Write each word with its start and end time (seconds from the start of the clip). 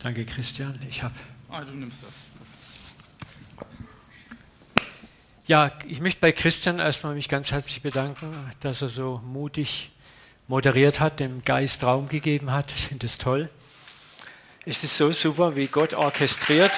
Danke, 0.00 0.24
Christian. 0.24 0.80
Ich 0.88 1.02
habe. 1.02 1.14
Ah, 1.48 1.62
du 1.62 1.72
nimmst 1.72 2.02
das. 2.02 2.26
das. 2.38 2.48
Ja, 5.46 5.72
ich 5.88 6.00
möchte 6.00 6.20
bei 6.20 6.30
Christian 6.30 6.78
erstmal 6.78 7.14
mich 7.14 7.28
ganz 7.28 7.50
herzlich 7.50 7.82
bedanken, 7.82 8.32
dass 8.60 8.82
er 8.82 8.88
so 8.88 9.20
mutig 9.24 9.90
moderiert 10.46 11.00
hat, 11.00 11.20
dem 11.20 11.42
Geist 11.42 11.82
Raum 11.82 12.08
gegeben 12.08 12.52
hat. 12.52 12.72
Ich 12.72 12.88
finde 12.88 13.06
es 13.06 13.18
toll. 13.18 13.50
Es 14.64 14.84
ist 14.84 14.96
so 14.96 15.10
super, 15.12 15.56
wie 15.56 15.66
Gott 15.66 15.94
orchestriert. 15.94 16.72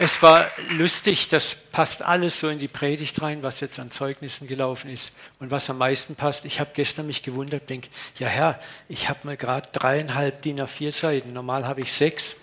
Es 0.00 0.22
war 0.22 0.48
lustig, 0.68 1.28
das 1.28 1.56
passt 1.56 2.02
alles 2.02 2.38
so 2.38 2.48
in 2.48 2.60
die 2.60 2.68
Predigt 2.68 3.20
rein, 3.20 3.42
was 3.42 3.58
jetzt 3.58 3.80
an 3.80 3.90
Zeugnissen 3.90 4.46
gelaufen 4.46 4.90
ist 4.90 5.12
und 5.40 5.50
was 5.50 5.68
am 5.70 5.78
meisten 5.78 6.14
passt. 6.14 6.44
Ich 6.44 6.60
habe 6.60 6.70
gestern 6.72 7.08
mich 7.08 7.24
gewundert, 7.24 7.68
denke, 7.68 7.88
ja 8.16 8.28
Herr, 8.28 8.60
ich 8.88 9.08
habe 9.08 9.18
mal 9.24 9.36
gerade 9.36 9.68
dreieinhalb 9.72 10.40
DIN 10.42 10.60
A4 10.60 10.92
Seiten, 10.92 11.32
normal 11.32 11.66
habe 11.66 11.80
ich 11.80 11.92
sechs. 11.92 12.36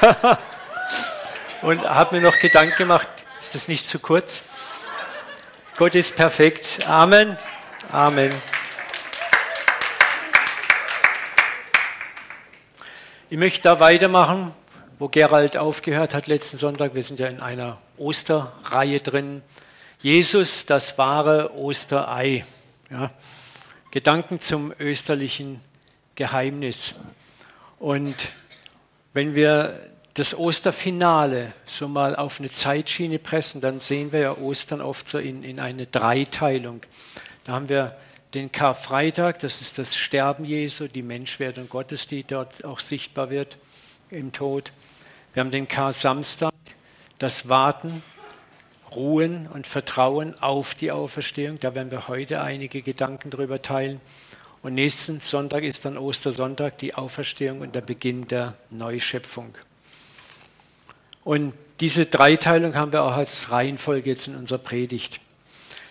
und 1.62 1.88
habe 1.88 2.16
mir 2.16 2.20
noch 2.20 2.36
Gedanken 2.40 2.74
gemacht, 2.76 3.06
ist 3.38 3.54
das 3.54 3.68
nicht 3.68 3.88
zu 3.88 4.00
kurz? 4.00 4.42
Gott 5.76 5.94
ist 5.94 6.16
perfekt. 6.16 6.80
Amen. 6.88 7.38
Amen. 7.92 8.34
Ich 13.30 13.38
möchte 13.38 13.62
da 13.62 13.78
weitermachen 13.78 14.52
wo 14.98 15.08
Gerald 15.08 15.56
aufgehört 15.56 16.14
hat 16.14 16.26
letzten 16.26 16.56
Sonntag. 16.56 16.94
Wir 16.94 17.02
sind 17.02 17.18
ja 17.18 17.26
in 17.26 17.40
einer 17.40 17.78
Osterreihe 17.96 19.00
drin. 19.00 19.42
Jesus, 20.00 20.66
das 20.66 20.98
wahre 20.98 21.56
Osterei. 21.56 22.44
Ja. 22.90 23.10
Gedanken 23.90 24.40
zum 24.40 24.72
österlichen 24.78 25.60
Geheimnis. 26.14 26.94
Und 27.78 28.32
wenn 29.12 29.34
wir 29.34 29.80
das 30.14 30.36
Osterfinale 30.36 31.52
so 31.64 31.88
mal 31.88 32.14
auf 32.14 32.38
eine 32.38 32.50
Zeitschiene 32.50 33.18
pressen, 33.18 33.60
dann 33.60 33.80
sehen 33.80 34.12
wir 34.12 34.20
ja 34.20 34.36
Ostern 34.36 34.80
oft 34.80 35.08
so 35.08 35.18
in, 35.18 35.42
in 35.42 35.58
eine 35.58 35.86
Dreiteilung. 35.86 36.82
Da 37.42 37.52
haben 37.52 37.68
wir 37.68 37.96
den 38.32 38.52
Karfreitag, 38.52 39.40
das 39.40 39.60
ist 39.60 39.78
das 39.78 39.96
Sterben 39.96 40.44
Jesu, 40.44 40.86
die 40.86 41.02
Menschwerdung 41.02 41.68
Gottes, 41.68 42.06
die 42.06 42.22
dort 42.24 42.64
auch 42.64 42.78
sichtbar 42.78 43.30
wird 43.30 43.56
im 44.14 44.32
Tod. 44.32 44.72
Wir 45.32 45.40
haben 45.40 45.50
den 45.50 45.68
Kar-Samstag, 45.68 46.52
das 47.18 47.48
Warten, 47.48 48.02
Ruhen 48.94 49.48
und 49.48 49.66
Vertrauen 49.66 50.34
auf 50.40 50.74
die 50.74 50.92
Auferstehung. 50.92 51.58
Da 51.60 51.74
werden 51.74 51.90
wir 51.90 52.08
heute 52.08 52.40
einige 52.40 52.82
Gedanken 52.82 53.30
darüber 53.30 53.60
teilen. 53.60 54.00
Und 54.62 54.74
nächsten 54.74 55.20
Sonntag 55.20 55.64
ist 55.64 55.84
dann 55.84 55.98
Ostersonntag, 55.98 56.78
die 56.78 56.94
Auferstehung 56.94 57.60
und 57.60 57.74
der 57.74 57.80
Beginn 57.80 58.28
der 58.28 58.54
Neuschöpfung. 58.70 59.54
Und 61.24 61.54
diese 61.80 62.06
Dreiteilung 62.06 62.74
haben 62.74 62.92
wir 62.92 63.02
auch 63.02 63.16
als 63.16 63.50
Reihenfolge 63.50 64.10
jetzt 64.10 64.28
in 64.28 64.36
unserer 64.36 64.58
Predigt. 64.58 65.20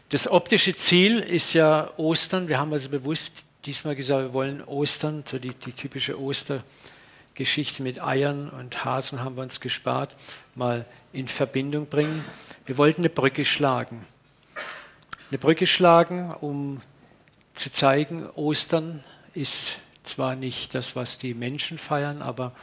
Das 0.09 0.27
optische 0.27 0.75
Ziel 0.75 1.19
ist 1.19 1.53
ja 1.53 1.91
Ostern. 1.97 2.47
Wir 2.47 2.59
haben 2.59 2.71
also 2.71 2.89
bewusst 2.89 3.31
diesmal 3.65 3.95
gesagt, 3.95 4.21
wir 4.21 4.33
wollen 4.33 4.63
Ostern, 4.63 5.23
so 5.29 5.39
die, 5.39 5.53
die 5.53 5.73
typische 5.73 6.19
Oster. 6.19 6.63
Geschichte 7.35 7.81
mit 7.81 8.01
Eiern 8.01 8.49
und 8.49 8.85
Hasen 8.85 9.23
haben 9.23 9.35
wir 9.35 9.43
uns 9.43 9.59
gespart, 9.59 10.15
mal 10.55 10.85
in 11.11 11.27
Verbindung 11.27 11.87
bringen. 11.87 12.23
Wir 12.65 12.77
wollten 12.77 13.01
eine 13.01 13.09
Brücke 13.09 13.43
schlagen. 13.43 14.05
Eine 15.29 15.39
Brücke 15.39 15.65
schlagen, 15.65 16.31
um 16.31 16.81
zu 17.55 17.71
zeigen, 17.71 18.29
Ostern 18.31 19.03
ist 19.33 19.79
zwar 20.03 20.35
nicht 20.35 20.75
das, 20.75 20.95
was 20.95 21.17
die 21.17 21.33
Menschen 21.33 21.77
feiern, 21.77 22.21
aber 22.21 22.53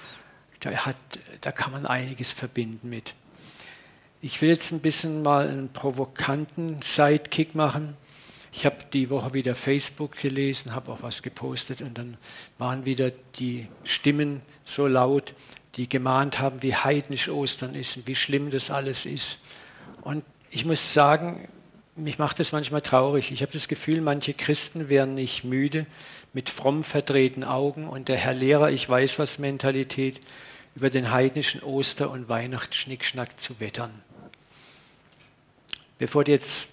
da, 0.61 0.71
hat, 0.71 0.97
da 1.41 1.53
kann 1.53 1.73
man 1.73 1.87
einiges 1.87 2.33
verbinden 2.33 2.89
mit. 2.89 3.15
Ich 4.23 4.41
will 4.43 4.51
jetzt 4.51 4.71
ein 4.73 4.81
bisschen 4.81 5.23
mal 5.23 5.49
einen 5.49 5.73
provokanten 5.73 6.83
Sidekick 6.83 7.55
machen. 7.55 7.97
Ich 8.53 8.67
habe 8.67 8.77
die 8.93 9.09
Woche 9.09 9.33
wieder 9.33 9.55
Facebook 9.55 10.17
gelesen, 10.17 10.75
habe 10.75 10.93
auch 10.93 11.03
was 11.03 11.23
gepostet 11.23 11.81
und 11.81 11.97
dann 11.97 12.19
waren 12.59 12.85
wieder 12.85 13.11
die 13.39 13.69
Stimmen 13.85 14.43
so 14.71 14.87
laut, 14.87 15.35
die 15.77 15.89
gemahnt 15.89 16.39
haben, 16.39 16.63
wie 16.63 16.75
heidnisch 16.75 17.29
Ostern 17.29 17.75
ist 17.75 17.97
und 17.97 18.07
wie 18.07 18.15
schlimm 18.15 18.51
das 18.51 18.71
alles 18.71 19.07
ist. 19.07 19.39
Und 20.03 20.25
ich 20.51 20.65
muss 20.65 20.93
sagen, 20.93 21.49
mich 21.97 22.19
macht 22.19 22.41
das 22.41 22.53
manchmal 22.53 22.81
traurig. 22.81 23.31
Ich 23.31 23.43
habe 23.43 23.53
das 23.53 23.69
Gefühl, 23.69 24.01
manche 24.01 24.35
Christen 24.35 24.89
wären 24.89 25.15
nicht 25.15 25.45
müde, 25.45 25.87
mit 26.33 26.49
fromm 26.49 26.85
verdrehten 26.85 27.45
Augen 27.45 27.89
und 27.89 28.09
der 28.09 28.17
Herr 28.17 28.35
Lehrer, 28.35 28.71
ich 28.71 28.89
weiß 28.89 29.19
was 29.19 29.39
Mentalität, 29.39 30.21
über 30.75 30.91
den 30.91 31.11
heidnischen 31.11 31.63
Oster- 31.63 32.11
und 32.11 32.29
Weihnachtsschnickschnack 32.29 33.41
zu 33.41 33.61
wettern. 33.61 33.91
Bevor 35.99 36.25
du 36.25 36.33
jetzt 36.33 36.73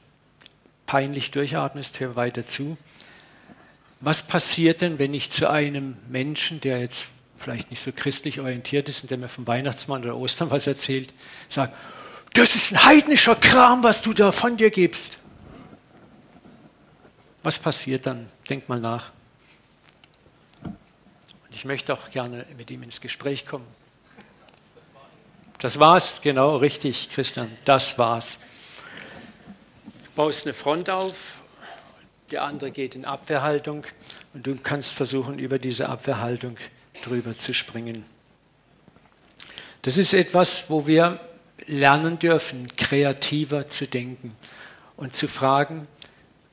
peinlich 0.86 1.32
durchatmest, 1.32 2.00
hör 2.00 2.16
weiter 2.16 2.48
zu. 2.48 2.78
Was 4.00 4.26
passiert 4.26 4.82
denn, 4.82 5.00
wenn 5.00 5.14
ich 5.14 5.32
zu 5.32 5.50
einem 5.50 5.98
Menschen, 6.08 6.62
der 6.62 6.80
jetzt 6.80 7.10
vielleicht 7.38 7.70
nicht 7.70 7.82
so 7.82 7.92
christlich 7.92 8.40
orientiert 8.40 8.90
ist 8.90 9.04
und 9.04 9.12
der 9.12 9.18
mir 9.18 9.28
vom 9.28 9.48
Weihnachtsmann 9.48 10.04
oder 10.04 10.16
Ostern 10.16 10.50
was 10.52 10.68
erzählt, 10.68 11.14
sage, 11.50 11.74
das 12.34 12.56
ist 12.56 12.72
ein 12.74 12.86
heidnischer 12.86 13.36
Kram, 13.36 13.84
was 13.84 14.02
du 14.02 14.14
da 14.14 14.32
von 14.32 14.58
dir 14.58 14.70
gibst. 14.70 15.18
Was 17.44 17.60
passiert 17.60 18.06
dann? 18.06 18.30
Denk 18.50 18.68
mal 18.68 18.80
nach. 18.80 19.12
Und 20.64 20.76
ich 21.52 21.66
möchte 21.66 21.94
auch 21.94 22.10
gerne 22.10 22.46
mit 22.58 22.70
ihm 22.72 22.84
ins 22.84 23.02
Gespräch 23.02 23.46
kommen. 23.46 23.66
Das 25.60 25.80
war's, 25.80 26.22
genau, 26.22 26.58
richtig, 26.58 27.10
Christian, 27.10 27.56
das 27.66 27.98
war's 27.98 28.38
baust 30.18 30.48
eine 30.48 30.56
Front 30.56 30.90
auf, 30.90 31.42
der 32.32 32.44
andere 32.44 32.72
geht 32.72 32.96
in 32.96 33.06
Abwehrhaltung 33.06 33.86
und 34.34 34.48
du 34.48 34.56
kannst 34.56 34.96
versuchen, 34.96 35.38
über 35.38 35.60
diese 35.60 35.90
Abwehrhaltung 35.90 36.58
drüber 37.02 37.38
zu 37.38 37.54
springen. 37.54 38.04
Das 39.82 39.98
ist 39.98 40.14
etwas, 40.14 40.70
wo 40.70 40.88
wir 40.88 41.20
lernen 41.66 42.20
dürfen, 42.20 42.68
kreativer 42.76 43.68
zu 43.68 43.88
denken 43.88 44.34
und 44.96 45.16
zu 45.16 45.28
fragen, 45.28 45.88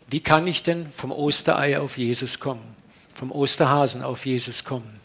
wie 0.09 0.21
kann 0.21 0.47
ich 0.47 0.63
denn 0.63 0.91
vom 0.91 1.13
Osterei 1.13 1.79
auf 1.81 1.99
Jesus 1.99 2.39
kommen, 2.39 2.77
vom 3.15 3.33
Osterhasen 3.33 4.03
auf 4.03 4.27
Jesus 4.27 4.65
kommen? 4.65 5.01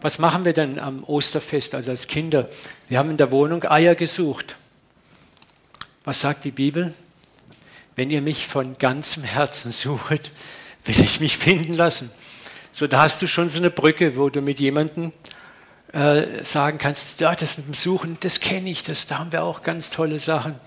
Was 0.00 0.18
machen 0.18 0.44
wir 0.44 0.52
denn 0.52 0.78
am 0.78 1.02
Osterfest, 1.04 1.74
also 1.74 1.90
als 1.90 2.06
Kinder? 2.06 2.48
Wir 2.88 2.98
haben 2.98 3.10
in 3.10 3.16
der 3.16 3.32
Wohnung 3.32 3.64
Eier 3.64 3.94
gesucht. 3.94 4.56
Was 6.04 6.20
sagt 6.20 6.44
die 6.44 6.50
Bibel? 6.50 6.94
wenn 7.96 8.10
ihr 8.10 8.22
mich 8.22 8.46
von 8.46 8.76
ganzem 8.78 9.22
Herzen 9.22 9.70
sucht, 9.70 10.30
will 10.84 11.00
ich 11.00 11.20
mich 11.20 11.36
finden 11.36 11.74
lassen. 11.74 12.10
So, 12.76 12.88
da 12.88 13.02
hast 13.02 13.22
du 13.22 13.28
schon 13.28 13.48
so 13.48 13.60
eine 13.60 13.70
Brücke, 13.70 14.16
wo 14.16 14.28
du 14.28 14.40
mit 14.40 14.58
jemandem 14.58 15.12
äh, 15.92 16.42
sagen 16.42 16.78
kannst, 16.78 17.20
ja, 17.20 17.32
das 17.32 17.56
mit 17.56 17.68
dem 17.68 17.74
Suchen, 17.74 18.18
das 18.18 18.40
kenne 18.40 18.68
ich, 18.68 18.82
das, 18.82 19.06
da 19.06 19.20
haben 19.20 19.30
wir 19.30 19.44
auch 19.44 19.62
ganz 19.62 19.90
tolle 19.90 20.18
Sachen. 20.18 20.58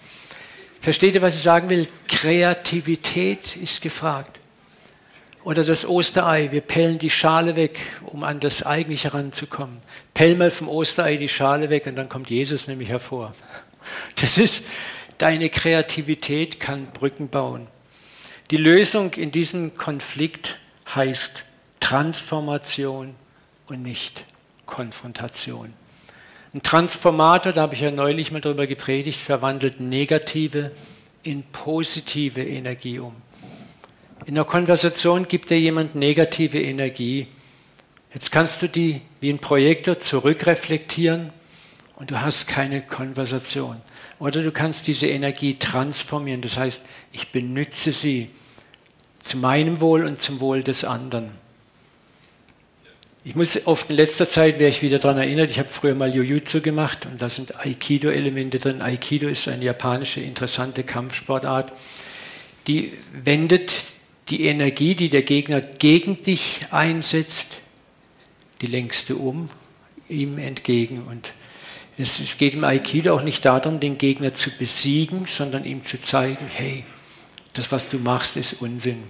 Versteht 0.79 1.16
ihr, 1.16 1.22
was 1.22 1.35
ich 1.35 1.41
sagen 1.41 1.69
will? 1.69 1.85
Kreativität 2.07 3.57
ist 3.57 3.81
gefragt. 3.81 4.40
Oder 5.44 5.66
das 5.66 5.85
Osterei, 5.85 6.51
wir 6.53 6.62
pellen 6.62 6.97
die 6.97 7.09
Schale 7.09 7.57
weg, 7.57 7.79
um 8.06 8.23
an 8.23 8.40
das 8.40 8.63
Eigentliche 8.63 9.13
ranzukommen. 9.13 9.81
Pell 10.13 10.35
mal 10.35 10.50
vom 10.50 10.69
Osterei 10.69 11.17
die 11.17 11.28
Schale 11.28 11.69
weg 11.69 11.88
und 11.88 11.97
dann 11.97 12.07
kommt 12.07 12.29
Jesus 12.29 12.67
nämlich 12.67 12.88
hervor. 12.88 13.34
Das 14.16 14.38
ist, 14.38 14.63
Deine 15.17 15.50
Kreativität 15.50 16.59
kann 16.59 16.91
Brücken 16.91 17.29
bauen. 17.29 17.67
Die 18.51 18.57
Lösung 18.57 19.13
in 19.13 19.31
diesem 19.31 19.75
Konflikt 19.75 20.59
heißt 20.94 21.44
Transformation 21.79 23.16
und 23.68 23.82
nicht 23.84 24.26
Konfrontation. 24.66 25.70
Ein 26.53 26.62
Transformator, 26.62 27.53
da 27.53 27.62
habe 27.62 27.76
ich 27.76 27.82
ja 27.82 27.91
neulich 27.91 28.32
mal 28.32 28.41
drüber 28.41 28.68
gepredigt, 28.68 29.20
verwandelt 29.20 29.79
negative 29.79 30.72
in 31.24 31.44
positive 31.52 32.41
Energie 32.41 33.00
um. 33.00 33.16
In 34.26 34.35
der 34.35 34.46
Konversation 34.46 35.28
gibt 35.28 35.50
dir 35.50 35.59
jemand 35.59 35.96
negative 35.96 36.62
Energie. 36.62 37.28
Jetzt 38.14 38.32
kannst 38.32 38.62
du 38.62 38.68
die 38.68 39.02
wie 39.22 39.29
ein 39.29 39.40
Projektor 39.40 40.00
zurückreflektieren 40.00 41.32
und 41.96 42.12
du 42.12 42.22
hast 42.22 42.47
keine 42.47 42.82
Konversation. 42.82 43.82
Oder 44.20 44.44
du 44.44 44.52
kannst 44.52 44.88
diese 44.88 45.08
Energie 45.08 45.58
transformieren. 45.58 46.41
Das 46.41 46.58
heißt, 46.58 46.82
ich 47.12 47.32
benütze 47.32 47.91
sie 47.91 48.32
zu 49.24 49.38
meinem 49.38 49.82
Wohl 49.82 50.06
und 50.06 50.22
zum 50.22 50.40
Wohl 50.40 50.64
des 50.64 50.84
anderen. 50.84 51.32
Ich 53.28 53.35
muss 53.35 53.68
oft 53.68 53.90
in 53.90 53.97
letzter 53.97 54.29
Zeit, 54.29 54.58
wäre 54.58 54.70
ich 54.70 54.82
wieder 54.82 55.00
daran 55.00 55.18
erinnert, 55.18 55.52
ich 55.52 55.59
habe 55.59 55.68
früher 55.68 55.96
mal 55.96 56.16
Jujutsu 56.16 56.62
gemacht 56.62 57.06
und 57.06 57.22
da 57.22 57.28
sind 57.28 57.59
Aikido-Elemente 57.59 58.58
drin. 58.58 58.82
Aikido 58.82 59.28
ist 59.28 59.50
eine 59.50 59.66
japanische 59.66 60.22
interessante 60.22 60.85
Kampfsportart, 60.85 61.74
die 62.68 62.94
wendet 63.12 63.84
die 64.29 64.46
Energie, 64.46 64.96
die 64.96 65.09
der 65.09 65.24
Gegner 65.24 65.59
gegen 65.59 66.24
dich 66.24 66.62
einsetzt, 66.72 67.47
die 68.62 68.68
lenkst 68.68 69.09
du 69.09 69.18
um 69.18 69.50
ihm 70.08 70.38
entgegen. 70.38 71.02
Und 71.02 71.34
es 71.97 72.38
geht 72.38 72.53
im 72.53 72.64
Aikido 72.64 73.14
auch 73.14 73.24
nicht 73.24 73.44
darum, 73.44 73.82
den 73.82 73.97
Gegner 73.97 74.35
zu 74.35 74.52
besiegen, 74.52 75.26
sondern 75.26 75.66
ihm 75.66 75.84
zu 75.84 76.02
zeigen, 76.02 76.46
hey, 76.47 76.85
das, 77.52 77.74
was 77.74 77.90
du 77.90 77.97
machst, 77.97 78.38
ist 78.38 78.62
Unsinn. 78.62 79.03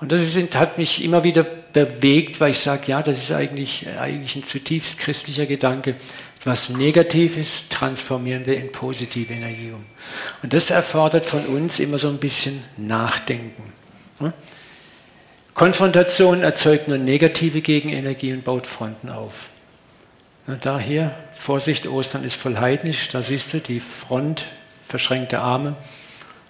Und 0.00 0.12
das 0.12 0.20
ist, 0.20 0.54
hat 0.56 0.78
mich 0.78 1.02
immer 1.02 1.24
wieder 1.24 1.42
bewegt, 1.44 2.40
weil 2.40 2.50
ich 2.50 2.58
sage, 2.58 2.82
ja, 2.86 3.02
das 3.02 3.18
ist 3.18 3.32
eigentlich, 3.32 3.86
eigentlich 3.98 4.36
ein 4.36 4.42
zutiefst 4.42 4.98
christlicher 4.98 5.46
Gedanke. 5.46 5.94
Was 6.44 6.68
negativ 6.68 7.36
ist, 7.36 7.70
transformieren 7.70 8.46
wir 8.46 8.56
in 8.56 8.70
positive 8.70 9.32
Energie 9.32 9.72
um. 9.72 9.84
Und 10.42 10.52
das 10.52 10.70
erfordert 10.70 11.24
von 11.24 11.44
uns 11.46 11.80
immer 11.80 11.98
so 11.98 12.08
ein 12.08 12.18
bisschen 12.18 12.62
Nachdenken. 12.76 13.72
Konfrontation 15.54 16.42
erzeugt 16.42 16.88
nur 16.88 16.98
negative 16.98 17.62
Gegenenergie 17.62 18.32
und 18.32 18.44
baut 18.44 18.66
Fronten 18.66 19.08
auf. 19.08 19.48
Und 20.46 20.64
da 20.64 20.78
hier, 20.78 21.10
Vorsicht, 21.34 21.86
Ostern 21.86 22.22
ist 22.22 22.36
voll 22.36 22.58
heidnisch, 22.58 23.08
da 23.08 23.22
siehst 23.22 23.52
du 23.52 23.60
die 23.60 23.80
Front, 23.80 24.44
verschränkte 24.86 25.40
Arme. 25.40 25.74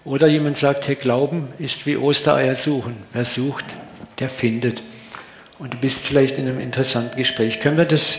Oder 0.07 0.29
jemand 0.29 0.57
sagt, 0.57 0.87
hey, 0.87 0.95
Glauben 0.95 1.49
ist 1.59 1.85
wie 1.85 1.97
Ostereier 1.97 2.55
suchen. 2.55 2.97
Wer 3.13 3.25
sucht, 3.25 3.65
der 4.21 4.29
findet. 4.29 4.81
Und 5.59 5.75
du 5.75 5.79
bist 5.79 5.99
vielleicht 5.99 6.39
in 6.39 6.47
einem 6.47 6.61
interessanten 6.61 7.17
Gespräch. 7.17 7.59
Können 7.59 7.77
wir 7.77 7.87
das 7.87 8.17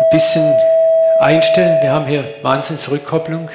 ein 0.00 0.06
bisschen 0.10 0.50
einstellen? 1.20 1.82
Wir 1.82 1.90
haben 1.90 2.06
hier 2.06 2.24
Wahnsinnsrückkopplung. 2.40 3.50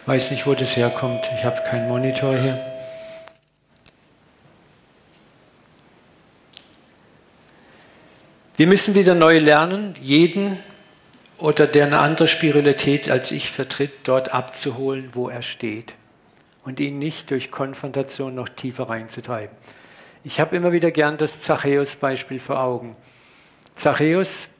Ich 0.00 0.08
weiß 0.08 0.30
nicht, 0.30 0.46
wo 0.46 0.54
das 0.54 0.78
herkommt. 0.78 1.28
Ich 1.36 1.44
habe 1.44 1.60
keinen 1.68 1.88
Monitor 1.88 2.34
hier. 2.34 2.58
Wir 8.56 8.66
müssen 8.66 8.94
wieder 8.94 9.14
neu 9.14 9.40
lernen, 9.40 9.92
jeden 10.00 10.58
oder 11.36 11.66
der 11.66 11.84
eine 11.84 11.98
andere 11.98 12.26
Spiritualität 12.26 13.10
als 13.10 13.30
ich 13.30 13.50
vertritt, 13.50 13.92
dort 14.04 14.32
abzuholen, 14.32 15.10
wo 15.12 15.28
er 15.28 15.42
steht 15.42 15.92
und 16.68 16.78
ihn 16.78 17.00
nicht 17.00 17.32
durch 17.32 17.50
Konfrontation 17.50 18.36
noch 18.36 18.48
tiefer 18.48 18.88
reinzutreiben. 18.88 19.56
Ich 20.22 20.38
habe 20.38 20.54
immer 20.54 20.70
wieder 20.70 20.92
gern 20.92 21.16
das 21.16 21.40
Zachäus-Beispiel 21.40 22.38
vor 22.38 22.60
Augen. 22.60 22.96
Zachäus 23.74 24.50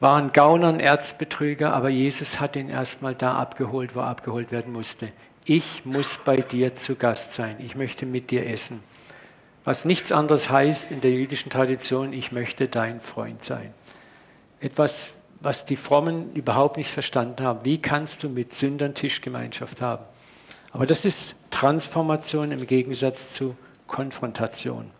war 0.00 0.16
ein 0.16 0.32
Gauner, 0.32 0.68
ein 0.68 0.80
Erzbetrüger, 0.80 1.72
aber 1.72 1.90
Jesus 1.90 2.40
hat 2.40 2.56
ihn 2.56 2.68
erstmal 2.68 3.14
da 3.14 3.36
abgeholt, 3.36 3.94
wo 3.94 4.00
er 4.00 4.06
abgeholt 4.06 4.50
werden 4.50 4.72
musste. 4.72 5.12
Ich 5.44 5.84
muss 5.84 6.18
bei 6.18 6.38
dir 6.38 6.74
zu 6.74 6.96
Gast 6.96 7.34
sein. 7.34 7.56
Ich 7.60 7.76
möchte 7.76 8.06
mit 8.06 8.32
dir 8.32 8.48
essen 8.48 8.80
was 9.64 9.86
nichts 9.86 10.12
anderes 10.12 10.50
heißt 10.50 10.90
in 10.90 11.00
der 11.00 11.10
jüdischen 11.10 11.50
Tradition, 11.50 12.12
ich 12.12 12.32
möchte 12.32 12.68
dein 12.68 13.00
Freund 13.00 13.42
sein. 13.42 13.72
Etwas, 14.60 15.14
was 15.40 15.64
die 15.64 15.76
Frommen 15.76 16.32
überhaupt 16.34 16.76
nicht 16.76 16.90
verstanden 16.90 17.42
haben. 17.44 17.60
Wie 17.64 17.80
kannst 17.80 18.22
du 18.22 18.28
mit 18.28 18.54
Sündern 18.54 18.94
Tischgemeinschaft 18.94 19.80
haben? 19.80 20.04
Aber 20.74 20.84
das 20.84 21.06
ist 21.06 21.36
Transformation 21.50 22.52
im 22.52 22.66
Gegensatz 22.66 23.32
zu 23.32 23.56
Konfrontation. 23.86 24.90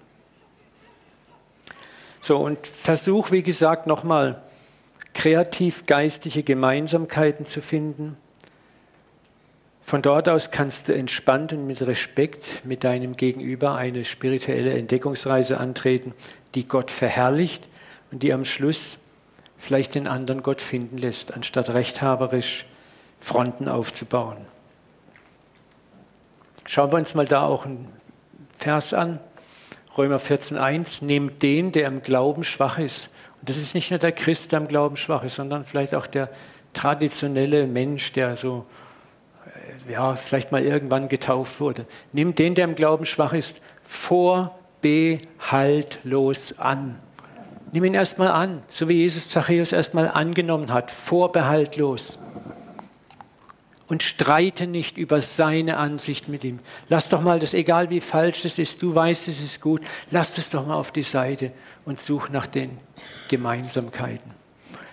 So, 2.22 2.38
und 2.38 2.66
versuch, 2.66 3.30
wie 3.30 3.42
gesagt, 3.42 3.86
nochmal 3.86 4.42
kreativ 5.12 5.84
geistige 5.84 6.42
Gemeinsamkeiten 6.42 7.44
zu 7.44 7.60
finden 7.60 8.16
von 9.84 10.00
dort 10.00 10.30
aus 10.30 10.50
kannst 10.50 10.88
du 10.88 10.94
entspannt 10.94 11.52
und 11.52 11.66
mit 11.66 11.82
Respekt 11.82 12.64
mit 12.64 12.84
deinem 12.84 13.16
Gegenüber 13.16 13.74
eine 13.74 14.06
spirituelle 14.06 14.72
Entdeckungsreise 14.72 15.60
antreten, 15.60 16.12
die 16.54 16.66
Gott 16.66 16.90
verherrlicht 16.90 17.68
und 18.10 18.22
die 18.22 18.32
am 18.32 18.46
Schluss 18.46 18.98
vielleicht 19.58 19.94
den 19.94 20.06
anderen 20.06 20.42
Gott 20.42 20.62
finden 20.62 20.96
lässt, 20.96 21.34
anstatt 21.34 21.68
rechthaberisch 21.68 22.64
Fronten 23.20 23.68
aufzubauen. 23.68 24.38
Schauen 26.66 26.92
wir 26.92 26.98
uns 26.98 27.14
mal 27.14 27.26
da 27.26 27.46
auch 27.46 27.66
einen 27.66 27.88
Vers 28.56 28.94
an. 28.94 29.18
Römer 29.96 30.18
14.1, 30.18 31.04
nehmt 31.04 31.42
den, 31.42 31.72
der 31.72 31.86
im 31.86 32.02
Glauben 32.02 32.44
schwach 32.44 32.78
ist. 32.78 33.10
Und 33.40 33.48
das 33.48 33.58
ist 33.58 33.74
nicht 33.74 33.90
nur 33.90 33.98
der 33.98 34.12
Christ, 34.12 34.52
der 34.52 34.60
im 34.60 34.68
Glauben 34.68 34.96
schwach 34.96 35.22
ist, 35.22 35.36
sondern 35.36 35.64
vielleicht 35.64 35.94
auch 35.94 36.06
der 36.06 36.30
traditionelle 36.72 37.66
Mensch, 37.66 38.12
der 38.12 38.36
so 38.36 38.66
ja, 39.88 40.14
vielleicht 40.16 40.52
mal 40.52 40.62
irgendwann 40.62 41.08
getauft 41.08 41.60
wurde. 41.60 41.86
Nimm 42.12 42.34
den, 42.34 42.54
der 42.54 42.64
im 42.64 42.74
Glauben 42.74 43.06
schwach 43.06 43.32
ist, 43.32 43.62
vorbehaltlos 43.82 46.58
an. 46.58 46.96
Nimm 47.72 47.84
ihn 47.84 47.94
erstmal 47.94 48.30
an, 48.30 48.62
so 48.68 48.86
wie 48.88 48.94
Jesus 48.94 49.28
Zachäus 49.28 49.72
erstmal 49.72 50.08
angenommen 50.08 50.72
hat, 50.72 50.90
vorbehaltlos. 50.90 52.18
Und 53.94 54.02
streite 54.02 54.66
nicht 54.66 54.98
über 54.98 55.22
seine 55.22 55.76
Ansicht 55.76 56.26
mit 56.26 56.42
ihm. 56.42 56.58
Lass 56.88 57.10
doch 57.10 57.22
mal 57.22 57.38
das, 57.38 57.54
egal 57.54 57.90
wie 57.90 58.00
falsch 58.00 58.44
es 58.44 58.58
ist, 58.58 58.82
du 58.82 58.92
weißt, 58.92 59.28
es 59.28 59.40
ist 59.40 59.60
gut, 59.60 59.82
lass 60.10 60.34
das 60.34 60.50
doch 60.50 60.66
mal 60.66 60.74
auf 60.74 60.90
die 60.90 61.04
Seite 61.04 61.52
und 61.84 62.00
such 62.00 62.28
nach 62.28 62.48
den 62.48 62.76
Gemeinsamkeiten. 63.28 64.32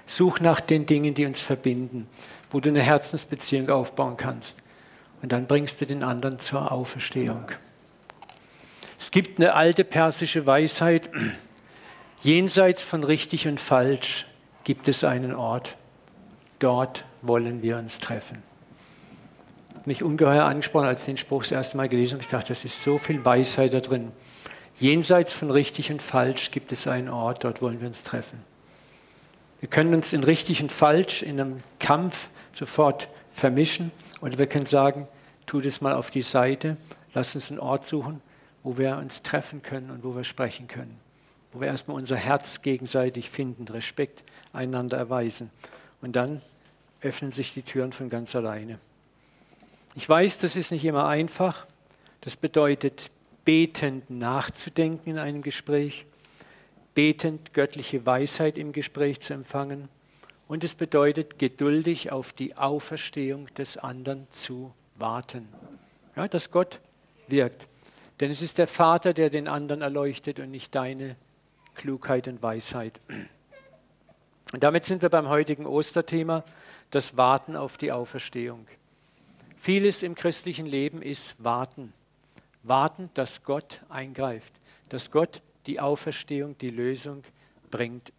Such 0.05 0.39
nach 0.39 0.61
den 0.61 0.85
Dingen, 0.85 1.15
die 1.15 1.25
uns 1.25 1.41
verbinden, 1.41 2.07
wo 2.51 2.59
du 2.59 2.69
eine 2.69 2.83
Herzensbeziehung 2.83 3.71
aufbauen 3.71 4.17
kannst. 4.17 4.59
Und 5.23 5.31
dann 5.31 5.47
bringst 5.47 5.81
du 5.81 5.87
den 5.87 6.03
anderen 6.03 6.37
zur 6.37 6.71
Auferstehung. 6.71 7.47
Es 8.99 9.09
gibt 9.09 9.39
eine 9.39 9.55
alte 9.55 9.83
persische 9.83 10.45
Weisheit, 10.45 11.09
jenseits 12.21 12.83
von 12.83 13.03
richtig 13.03 13.47
und 13.47 13.59
falsch 13.59 14.27
gibt 14.63 14.87
es 14.87 15.03
einen 15.03 15.33
Ort. 15.33 15.75
Dort 16.59 17.03
wollen 17.23 17.63
wir 17.63 17.79
uns 17.79 17.97
treffen. 17.97 18.50
Mich 19.85 20.03
ungeheuer 20.03 20.45
angesprochen, 20.45 20.87
als 20.87 21.01
ich 21.01 21.05
den 21.07 21.17
Spruch 21.17 21.41
das 21.43 21.51
erste 21.51 21.77
Mal 21.77 21.89
gelesen 21.89 22.13
habe. 22.13 22.23
Ich 22.23 22.29
dachte, 22.29 22.49
das 22.49 22.65
ist 22.65 22.83
so 22.83 22.97
viel 22.97 23.25
Weisheit 23.25 23.73
da 23.73 23.79
drin. 23.79 24.11
Jenseits 24.79 25.33
von 25.33 25.51
richtig 25.51 25.91
und 25.91 26.01
falsch 26.01 26.51
gibt 26.51 26.71
es 26.71 26.87
einen 26.87 27.09
Ort, 27.09 27.43
dort 27.43 27.61
wollen 27.61 27.81
wir 27.81 27.87
uns 27.87 28.03
treffen. 28.03 28.39
Wir 29.59 29.69
können 29.69 29.93
uns 29.93 30.11
in 30.11 30.23
richtig 30.23 30.61
und 30.61 30.71
falsch 30.71 31.21
in 31.21 31.39
einem 31.39 31.63
Kampf 31.79 32.29
sofort 32.51 33.09
vermischen 33.29 33.91
oder 34.21 34.37
wir 34.37 34.47
können 34.47 34.65
sagen, 34.65 35.07
tu 35.45 35.61
das 35.61 35.81
mal 35.81 35.93
auf 35.93 36.09
die 36.09 36.23
Seite, 36.23 36.77
lass 37.13 37.35
uns 37.35 37.51
einen 37.51 37.59
Ort 37.59 37.85
suchen, 37.85 38.21
wo 38.63 38.77
wir 38.77 38.97
uns 38.97 39.21
treffen 39.21 39.61
können 39.61 39.91
und 39.91 40.03
wo 40.03 40.15
wir 40.15 40.23
sprechen 40.23 40.67
können. 40.67 40.99
Wo 41.51 41.59
wir 41.59 41.67
erstmal 41.67 41.97
unser 41.97 42.15
Herz 42.15 42.61
gegenseitig 42.61 43.29
finden, 43.29 43.67
Respekt 43.67 44.23
einander 44.53 44.97
erweisen. 44.97 45.51
Und 46.01 46.15
dann 46.15 46.41
öffnen 47.01 47.31
sich 47.31 47.53
die 47.53 47.61
Türen 47.61 47.91
von 47.91 48.09
ganz 48.09 48.35
alleine. 48.35 48.79
Ich 49.95 50.07
weiß, 50.07 50.37
das 50.37 50.55
ist 50.55 50.71
nicht 50.71 50.85
immer 50.85 51.07
einfach. 51.07 51.67
Das 52.21 52.37
bedeutet, 52.37 53.11
betend 53.43 54.09
nachzudenken 54.09 55.11
in 55.11 55.17
einem 55.17 55.41
Gespräch, 55.41 56.05
betend 56.93 57.53
göttliche 57.53 58.05
Weisheit 58.05 58.57
im 58.57 58.71
Gespräch 58.71 59.19
zu 59.19 59.33
empfangen 59.33 59.89
und 60.47 60.63
es 60.63 60.75
bedeutet, 60.75 61.39
geduldig 61.39 62.11
auf 62.11 62.31
die 62.33 62.57
Auferstehung 62.57 63.47
des 63.55 63.77
anderen 63.77 64.27
zu 64.31 64.73
warten. 64.95 65.47
Ja, 66.15 66.27
dass 66.27 66.51
Gott 66.51 66.79
wirkt. 67.27 67.67
Denn 68.19 68.29
es 68.29 68.41
ist 68.41 68.59
der 68.59 68.67
Vater, 68.67 69.13
der 69.13 69.29
den 69.29 69.47
anderen 69.47 69.81
erleuchtet 69.81 70.39
und 70.39 70.51
nicht 70.51 70.75
deine 70.75 71.15
Klugheit 71.73 72.27
und 72.27 72.43
Weisheit. 72.43 72.99
Und 74.53 74.61
damit 74.61 74.85
sind 74.85 75.01
wir 75.01 75.09
beim 75.09 75.29
heutigen 75.29 75.65
Osterthema, 75.65 76.43
das 76.91 77.17
Warten 77.17 77.55
auf 77.55 77.77
die 77.77 77.91
Auferstehung. 77.91 78.67
Vieles 79.63 80.01
im 80.01 80.15
christlichen 80.15 80.65
Leben 80.65 81.03
ist 81.03 81.35
Warten. 81.43 81.93
Warten, 82.63 83.11
dass 83.13 83.43
Gott 83.43 83.79
eingreift, 83.89 84.51
dass 84.89 85.11
Gott 85.11 85.43
die 85.67 85.79
Auferstehung, 85.79 86.57
die 86.57 86.71
Lösung 86.71 87.23
bringt. 87.69 88.11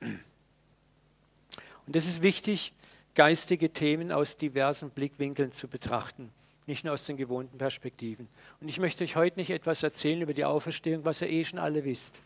Und 1.84 1.96
es 1.96 2.06
ist 2.06 2.22
wichtig, 2.22 2.72
geistige 3.16 3.70
Themen 3.70 4.12
aus 4.12 4.36
diversen 4.36 4.90
Blickwinkeln 4.90 5.50
zu 5.50 5.66
betrachten, 5.66 6.30
nicht 6.68 6.84
nur 6.84 6.94
aus 6.94 7.06
den 7.06 7.16
gewohnten 7.16 7.58
Perspektiven. 7.58 8.28
Und 8.60 8.68
ich 8.68 8.78
möchte 8.78 9.02
euch 9.02 9.16
heute 9.16 9.40
nicht 9.40 9.50
etwas 9.50 9.82
erzählen 9.82 10.22
über 10.22 10.34
die 10.34 10.44
Auferstehung, 10.44 11.04
was 11.04 11.22
ihr 11.22 11.28
eh 11.28 11.44
schon 11.44 11.58
alle 11.58 11.84
wisst. 11.84 12.20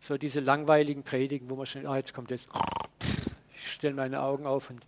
So 0.00 0.16
diese 0.16 0.38
langweiligen 0.38 1.02
Predigen, 1.02 1.50
wo 1.50 1.56
man 1.56 1.66
schon, 1.66 1.88
ah, 1.88 1.96
jetzt 1.96 2.14
kommt 2.14 2.30
jetzt, 2.30 2.46
ich 3.56 3.72
stelle 3.72 3.94
meine 3.94 4.22
Augen 4.22 4.46
auf 4.46 4.70
und 4.70 4.80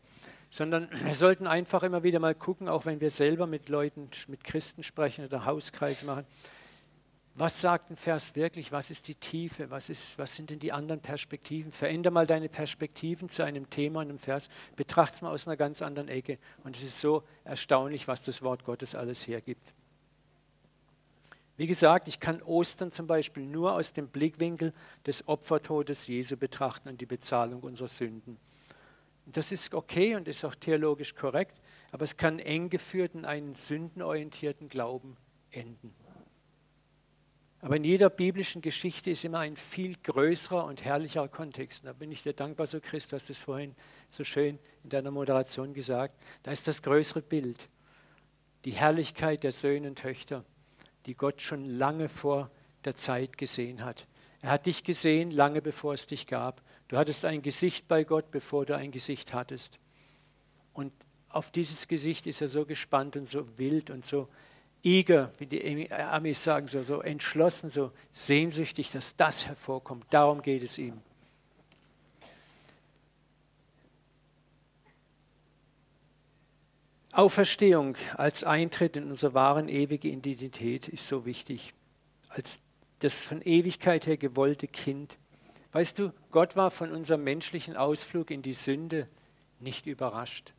sondern 0.54 0.88
wir 1.04 1.14
sollten 1.14 1.46
einfach 1.48 1.82
immer 1.82 2.04
wieder 2.04 2.20
mal 2.20 2.34
gucken, 2.34 2.68
auch 2.68 2.86
wenn 2.86 3.00
wir 3.00 3.10
selber 3.10 3.46
mit 3.46 3.68
Leuten, 3.68 4.08
mit 4.28 4.44
Christen 4.44 4.84
sprechen 4.84 5.24
oder 5.24 5.44
Hauskreise 5.44 6.06
machen, 6.06 6.24
was 7.36 7.60
sagt 7.60 7.90
ein 7.90 7.96
Vers 7.96 8.36
wirklich? 8.36 8.70
Was 8.70 8.92
ist 8.92 9.08
die 9.08 9.16
Tiefe? 9.16 9.68
Was, 9.68 9.88
ist, 9.88 10.16
was 10.20 10.36
sind 10.36 10.50
denn 10.50 10.60
die 10.60 10.70
anderen 10.70 11.00
Perspektiven? 11.00 11.72
Veränder 11.72 12.12
mal 12.12 12.28
deine 12.28 12.48
Perspektiven 12.48 13.28
zu 13.28 13.42
einem 13.42 13.68
Thema, 13.68 14.02
einem 14.02 14.20
Vers. 14.20 14.48
Betrachte 14.76 15.16
es 15.16 15.22
mal 15.22 15.32
aus 15.32 15.48
einer 15.48 15.56
ganz 15.56 15.82
anderen 15.82 16.06
Ecke. 16.06 16.38
Und 16.62 16.76
es 16.76 16.84
ist 16.84 17.00
so 17.00 17.24
erstaunlich, 17.42 18.06
was 18.06 18.22
das 18.22 18.42
Wort 18.42 18.64
Gottes 18.64 18.94
alles 18.94 19.26
hergibt. 19.26 19.74
Wie 21.56 21.66
gesagt, 21.66 22.06
ich 22.06 22.20
kann 22.20 22.40
Ostern 22.42 22.92
zum 22.92 23.08
Beispiel 23.08 23.44
nur 23.44 23.72
aus 23.72 23.92
dem 23.92 24.06
Blickwinkel 24.06 24.72
des 25.04 25.26
Opfertodes 25.26 26.06
Jesu 26.06 26.36
betrachten 26.36 26.88
und 26.88 27.00
die 27.00 27.06
Bezahlung 27.06 27.62
unserer 27.62 27.88
Sünden. 27.88 28.38
Das 29.26 29.52
ist 29.52 29.74
okay 29.74 30.16
und 30.16 30.28
ist 30.28 30.44
auch 30.44 30.54
theologisch 30.54 31.14
korrekt, 31.14 31.60
aber 31.92 32.02
es 32.04 32.16
kann 32.16 32.38
eng 32.38 32.68
geführt 32.68 33.14
in 33.14 33.24
einen 33.24 33.54
sündenorientierten 33.54 34.68
Glauben 34.68 35.16
enden. 35.50 35.94
Aber 37.64 37.76
in 37.76 37.84
jeder 37.84 38.10
biblischen 38.10 38.60
Geschichte 38.60 39.10
ist 39.10 39.24
immer 39.24 39.38
ein 39.38 39.56
viel 39.56 39.96
größerer 40.02 40.66
und 40.66 40.84
herrlicherer 40.84 41.28
Kontext. 41.28 41.86
da 41.86 41.94
bin 41.94 42.12
ich 42.12 42.22
dir 42.22 42.34
dankbar, 42.34 42.66
so 42.66 42.78
Christ, 42.78 43.10
du 43.10 43.16
hast 43.16 43.30
es 43.30 43.38
vorhin 43.38 43.74
so 44.10 44.22
schön 44.22 44.58
in 44.82 44.90
deiner 44.90 45.10
Moderation 45.10 45.72
gesagt. 45.72 46.20
Da 46.42 46.50
ist 46.50 46.68
das 46.68 46.82
größere 46.82 47.22
Bild, 47.22 47.70
die 48.66 48.72
Herrlichkeit 48.72 49.44
der 49.44 49.52
Söhne 49.52 49.88
und 49.88 49.98
Töchter, 49.98 50.44
die 51.06 51.14
Gott 51.14 51.40
schon 51.40 51.64
lange 51.64 52.10
vor 52.10 52.50
der 52.84 52.96
Zeit 52.96 53.38
gesehen 53.38 53.82
hat. 53.82 54.06
Er 54.42 54.50
hat 54.50 54.66
dich 54.66 54.84
gesehen, 54.84 55.30
lange 55.30 55.62
bevor 55.62 55.94
es 55.94 56.04
dich 56.04 56.26
gab. 56.26 56.60
Du 56.88 56.96
hattest 56.96 57.24
ein 57.24 57.42
Gesicht 57.42 57.88
bei 57.88 58.04
Gott, 58.04 58.30
bevor 58.30 58.66
du 58.66 58.76
ein 58.76 58.90
Gesicht 58.90 59.32
hattest. 59.32 59.78
Und 60.72 60.92
auf 61.28 61.50
dieses 61.50 61.88
Gesicht 61.88 62.26
ist 62.26 62.40
er 62.40 62.48
so 62.48 62.64
gespannt 62.64 63.16
und 63.16 63.28
so 63.28 63.58
wild 63.58 63.90
und 63.90 64.04
so 64.04 64.28
eager, 64.82 65.32
wie 65.38 65.46
die 65.46 65.90
Amis 65.90 66.42
sagen, 66.42 66.68
so, 66.68 66.82
so 66.82 67.00
entschlossen, 67.00 67.70
so 67.70 67.90
sehnsüchtig, 68.12 68.90
dass 68.90 69.16
das 69.16 69.46
hervorkommt. 69.46 70.06
Darum 70.10 70.42
geht 70.42 70.62
es 70.62 70.78
ihm. 70.78 71.00
Auferstehung 77.12 77.96
als 78.16 78.42
Eintritt 78.42 78.96
in 78.96 79.04
unsere 79.04 79.34
wahren 79.34 79.68
ewige 79.68 80.08
Identität 80.08 80.88
ist 80.88 81.06
so 81.06 81.24
wichtig, 81.24 81.72
als 82.28 82.58
das 82.98 83.22
von 83.22 83.40
Ewigkeit 83.40 84.06
her 84.06 84.16
gewollte 84.16 84.66
Kind. 84.66 85.16
Weißt 85.74 85.98
du, 85.98 86.12
Gott 86.30 86.54
war 86.54 86.70
von 86.70 86.92
unserem 86.92 87.24
menschlichen 87.24 87.76
Ausflug 87.76 88.30
in 88.30 88.42
die 88.42 88.52
Sünde 88.52 89.08
nicht 89.58 89.86
überrascht. 89.86 90.52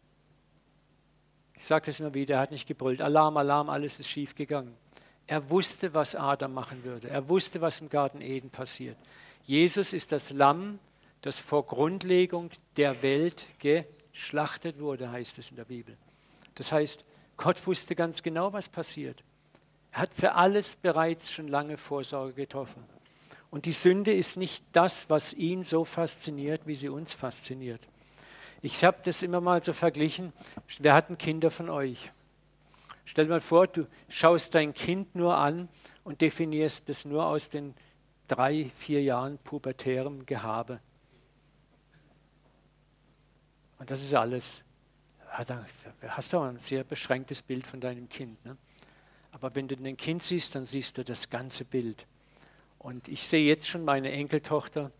Ich 1.54 1.64
sage 1.64 1.86
das 1.86 2.02
immer 2.02 2.14
wieder, 2.14 2.36
er 2.36 2.42
hat 2.42 2.52
nicht 2.52 2.68
gebrüllt, 2.68 3.00
Alarm, 3.00 3.38
Alarm, 3.38 3.70
alles 3.70 4.02
ist 4.02 4.10
schief 4.10 4.36
gegangen. 4.36 4.76
Er 5.26 5.50
wusste, 5.50 5.94
was 5.94 6.16
Adam 6.16 6.54
machen 6.54 6.84
würde. 6.84 7.10
Er 7.10 7.30
wusste, 7.30 7.62
was 7.62 7.80
im 7.80 7.88
Garten 7.88 8.20
Eden 8.20 8.50
passiert. 8.50 8.98
Jesus 9.46 9.94
ist 9.94 10.12
das 10.12 10.32
Lamm, 10.32 10.80
das 11.22 11.40
vor 11.40 11.66
Grundlegung 11.66 12.50
der 12.76 13.02
Welt 13.02 13.48
geschlachtet 13.60 14.82
wurde, 14.82 15.12
heißt 15.12 15.38
es 15.38 15.50
in 15.50 15.56
der 15.56 15.64
Bibel. 15.64 15.96
Das 16.56 16.74
heißt, 16.74 17.06
Gott 17.38 17.66
wusste 17.66 17.96
ganz 17.96 18.22
genau, 18.22 18.52
was 18.52 18.68
passiert. 18.68 19.24
Er 19.94 20.02
hat 20.02 20.14
für 20.14 20.34
alles 20.34 20.76
bereits 20.76 21.32
schon 21.32 21.48
lange 21.48 21.78
Vorsorge 21.78 22.34
getroffen. 22.34 22.84
Und 23.50 23.66
die 23.66 23.72
Sünde 23.72 24.14
ist 24.14 24.38
nicht 24.38 24.66
das, 24.72 25.10
was 25.10 25.34
ihn 25.34 25.64
so 25.64 25.86
fasziniert, 25.86 26.62
wie 26.66 26.76
sie 26.76 26.90
uns 26.90 27.14
fasziniert. 27.14 27.82
Ich 28.62 28.84
habe 28.84 28.98
das 29.04 29.22
immer 29.22 29.42
mal 29.42 29.64
so 29.64 29.74
verglichen. 29.74 30.34
Wer 30.80 30.94
hatten 30.94 31.18
Kinder 31.18 31.52
von 31.52 31.70
euch? 31.70 32.12
Stell 33.06 33.26
dir 33.26 33.32
mal 33.32 33.42
vor, 33.42 33.68
du 33.68 33.88
schaust 34.10 34.56
dein 34.56 34.74
Kind 34.74 35.16
nur 35.16 35.38
an 35.38 35.70
und 36.04 36.22
definierst 36.22 36.90
das 36.90 37.06
nur 37.06 37.26
aus 37.26 37.50
den 37.50 37.76
drei, 38.28 38.70
vier 38.76 39.04
Jahren 39.04 39.38
pubertärem 39.38 40.26
Gehabe. 40.26 40.80
Und 43.78 43.92
das 43.92 44.02
ist 44.02 44.14
alles. 44.14 44.64
Hast 45.30 46.34
du 46.34 46.40
ein 46.40 46.60
sehr 46.60 46.84
beschränktes 46.84 47.42
Bild 47.42 47.68
von 47.68 47.80
deinem 47.80 48.10
Kind. 48.10 48.44
Ne? 48.46 48.58
Aber 49.32 49.54
wenn 49.54 49.68
du 49.68 49.76
ein 49.76 49.98
Kind 49.98 50.24
siehst, 50.24 50.56
dann 50.56 50.66
siehst 50.66 50.98
du 50.98 51.04
das 51.04 51.30
ganze 51.30 51.66
Bild. 51.66 52.08
Und 52.86 53.08
ich 53.08 53.28
sehe 53.28 53.44
jetzt 53.44 53.68
schon 53.68 53.84
meine 53.84 54.12
Enkeltochter, 54.12 54.92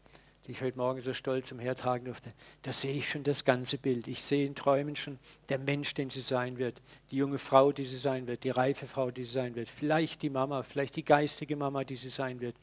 die 0.48 0.54
ich 0.54 0.62
heute 0.64 0.76
Morgen 0.76 1.02
so 1.02 1.14
stolz 1.14 1.52
umhertragen 1.52 2.06
durfte, 2.06 2.34
da 2.64 2.74
sehe 2.74 2.96
ich 2.96 3.08
schon 3.08 3.24
das 3.24 3.46
ganze 3.46 3.78
Bild. 3.78 4.08
Ich 4.08 4.24
sehe 4.24 4.48
in 4.48 4.56
Träumen 4.56 4.96
schon 4.96 5.20
der 5.50 5.60
Mensch, 5.60 5.94
den 5.94 6.10
sie 6.10 6.22
sein 6.22 6.58
wird, 6.58 6.82
die 7.12 7.18
junge 7.18 7.38
Frau, 7.38 7.72
die 7.72 7.86
sie 7.86 7.98
sein 7.98 8.26
wird, 8.26 8.44
die 8.44 8.50
reife 8.50 8.88
Frau, 8.88 9.12
die 9.12 9.24
sie 9.24 9.34
sein 9.34 9.54
wird, 9.54 9.70
vielleicht 9.70 10.24
die 10.24 10.32
Mama, 10.32 10.64
vielleicht 10.64 10.96
die 10.96 11.06
geistige 11.06 11.56
Mama, 11.56 11.84
die 11.84 11.96
sie 11.96 12.10
sein 12.10 12.42
wird. 12.42 12.56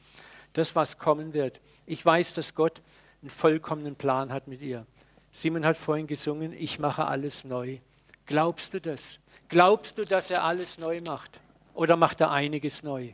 Das, 0.51 0.75
was 0.75 0.97
kommen 0.97 1.33
wird. 1.33 1.61
Ich 1.85 2.05
weiß, 2.05 2.33
dass 2.33 2.53
Gott 2.53 2.81
einen 3.21 3.29
vollkommenen 3.29 3.95
Plan 3.95 4.33
hat 4.33 4.49
mit 4.49 4.61
ihr. 4.61 4.85
Simon 5.31 5.65
hat 5.65 5.77
vorhin 5.77 6.07
gesungen, 6.07 6.51
ich 6.51 6.79
mache 6.79 7.05
alles 7.05 7.45
neu. 7.45 7.77
Glaubst 8.25 8.73
du 8.73 8.81
das? 8.81 9.19
Glaubst 9.47 9.97
du, 9.97 10.03
dass 10.03 10.29
er 10.29 10.43
alles 10.43 10.79
neu 10.79 10.99
macht? 10.99 11.39
Oder 11.75 11.95
macht 11.95 12.19
er 12.19 12.31
einiges 12.31 12.83
neu? 12.83 13.13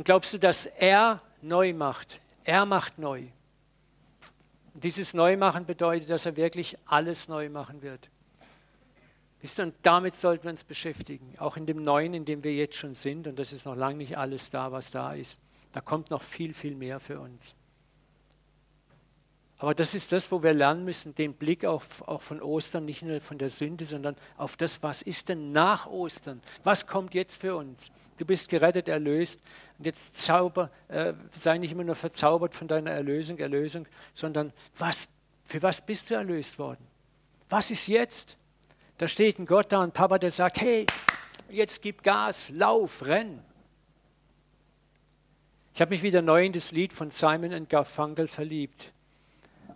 Und 0.00 0.04
glaubst 0.04 0.32
du, 0.32 0.38
dass 0.38 0.64
er 0.64 1.20
neu 1.42 1.74
macht? 1.74 2.22
Er 2.44 2.64
macht 2.64 2.98
neu. 2.98 3.24
Dieses 4.72 5.12
Neumachen 5.12 5.66
bedeutet, 5.66 6.08
dass 6.08 6.24
er 6.24 6.38
wirklich 6.38 6.74
alles 6.86 7.28
neu 7.28 7.50
machen 7.50 7.82
wird. 7.82 8.08
Wisst 9.42 9.60
ihr, 9.60 9.64
und 9.64 9.74
damit 9.82 10.14
sollten 10.14 10.44
wir 10.44 10.52
uns 10.52 10.64
beschäftigen, 10.64 11.34
auch 11.38 11.58
in 11.58 11.66
dem 11.66 11.84
Neuen, 11.84 12.14
in 12.14 12.24
dem 12.24 12.42
wir 12.42 12.54
jetzt 12.54 12.76
schon 12.76 12.94
sind. 12.94 13.26
Und 13.26 13.38
das 13.38 13.52
ist 13.52 13.66
noch 13.66 13.76
lange 13.76 13.98
nicht 13.98 14.16
alles 14.16 14.48
da, 14.48 14.72
was 14.72 14.90
da 14.90 15.12
ist. 15.12 15.38
Da 15.72 15.82
kommt 15.82 16.08
noch 16.08 16.22
viel, 16.22 16.54
viel 16.54 16.76
mehr 16.76 16.98
für 16.98 17.20
uns. 17.20 17.54
Aber 19.60 19.74
das 19.74 19.94
ist 19.94 20.10
das, 20.10 20.32
wo 20.32 20.42
wir 20.42 20.54
lernen 20.54 20.86
müssen, 20.86 21.14
den 21.14 21.34
Blick 21.34 21.66
auf, 21.66 22.00
auch 22.08 22.22
von 22.22 22.40
Ostern, 22.40 22.86
nicht 22.86 23.02
nur 23.02 23.20
von 23.20 23.36
der 23.36 23.50
Sünde, 23.50 23.84
sondern 23.84 24.16
auf 24.38 24.56
das, 24.56 24.82
was 24.82 25.02
ist 25.02 25.28
denn 25.28 25.52
nach 25.52 25.86
Ostern? 25.86 26.40
Was 26.64 26.86
kommt 26.86 27.12
jetzt 27.12 27.42
für 27.42 27.54
uns? 27.54 27.90
Du 28.16 28.24
bist 28.24 28.48
gerettet, 28.48 28.88
erlöst. 28.88 29.38
Und 29.76 29.84
jetzt 29.84 30.16
zauber, 30.16 30.70
äh, 30.88 31.12
sei 31.36 31.58
nicht 31.58 31.72
immer 31.72 31.84
nur 31.84 31.94
verzaubert 31.94 32.54
von 32.54 32.68
deiner 32.68 32.92
Erlösung, 32.92 33.36
Erlösung, 33.36 33.86
sondern 34.14 34.54
was, 34.78 35.08
für 35.44 35.60
was 35.60 35.84
bist 35.84 36.08
du 36.08 36.14
erlöst 36.14 36.58
worden? 36.58 36.82
Was 37.50 37.70
ist 37.70 37.86
jetzt? 37.86 38.38
Da 38.96 39.08
steht 39.08 39.38
ein 39.38 39.44
Gott 39.44 39.72
da 39.72 39.82
und 39.82 39.92
Papa, 39.92 40.18
der 40.18 40.30
sagt, 40.30 40.62
hey, 40.62 40.86
jetzt 41.50 41.82
gib 41.82 42.02
Gas, 42.02 42.48
lauf, 42.48 43.04
renn. 43.04 43.44
Ich 45.74 45.82
habe 45.82 45.90
mich 45.90 46.02
wieder 46.02 46.22
neu 46.22 46.46
in 46.46 46.54
das 46.54 46.72
Lied 46.72 46.94
von 46.94 47.10
Simon 47.10 47.68
Garfunkel 47.68 48.26
verliebt 48.26 48.90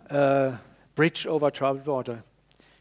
äh, 0.09 0.51
Bridge 0.95 1.29
over 1.29 1.51
Troubled 1.51 1.87
Water. 1.87 2.23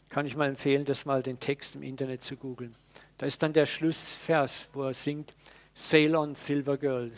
Kann 0.08 0.26
ich 0.26 0.36
mal 0.36 0.48
empfehlen, 0.48 0.84
das 0.84 1.06
mal 1.06 1.22
den 1.22 1.40
Text 1.40 1.74
im 1.74 1.82
Internet 1.82 2.22
zu 2.22 2.36
googeln. 2.36 2.74
Da 3.18 3.26
ist 3.26 3.42
dann 3.42 3.52
der 3.52 3.66
Schlussvers, 3.66 4.68
wo 4.72 4.84
er 4.84 4.94
singt, 4.94 5.34
Sail 5.74 6.14
on 6.14 6.34
Silver 6.34 6.76
Girl. 6.76 7.10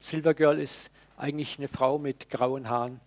Silver 0.00 0.34
Girl 0.34 0.58
ist 0.58 0.90
eigentlich 1.16 1.58
eine 1.58 1.68
Frau 1.68 1.98
mit 1.98 2.30
grauen 2.30 2.68
Haaren. 2.68 3.00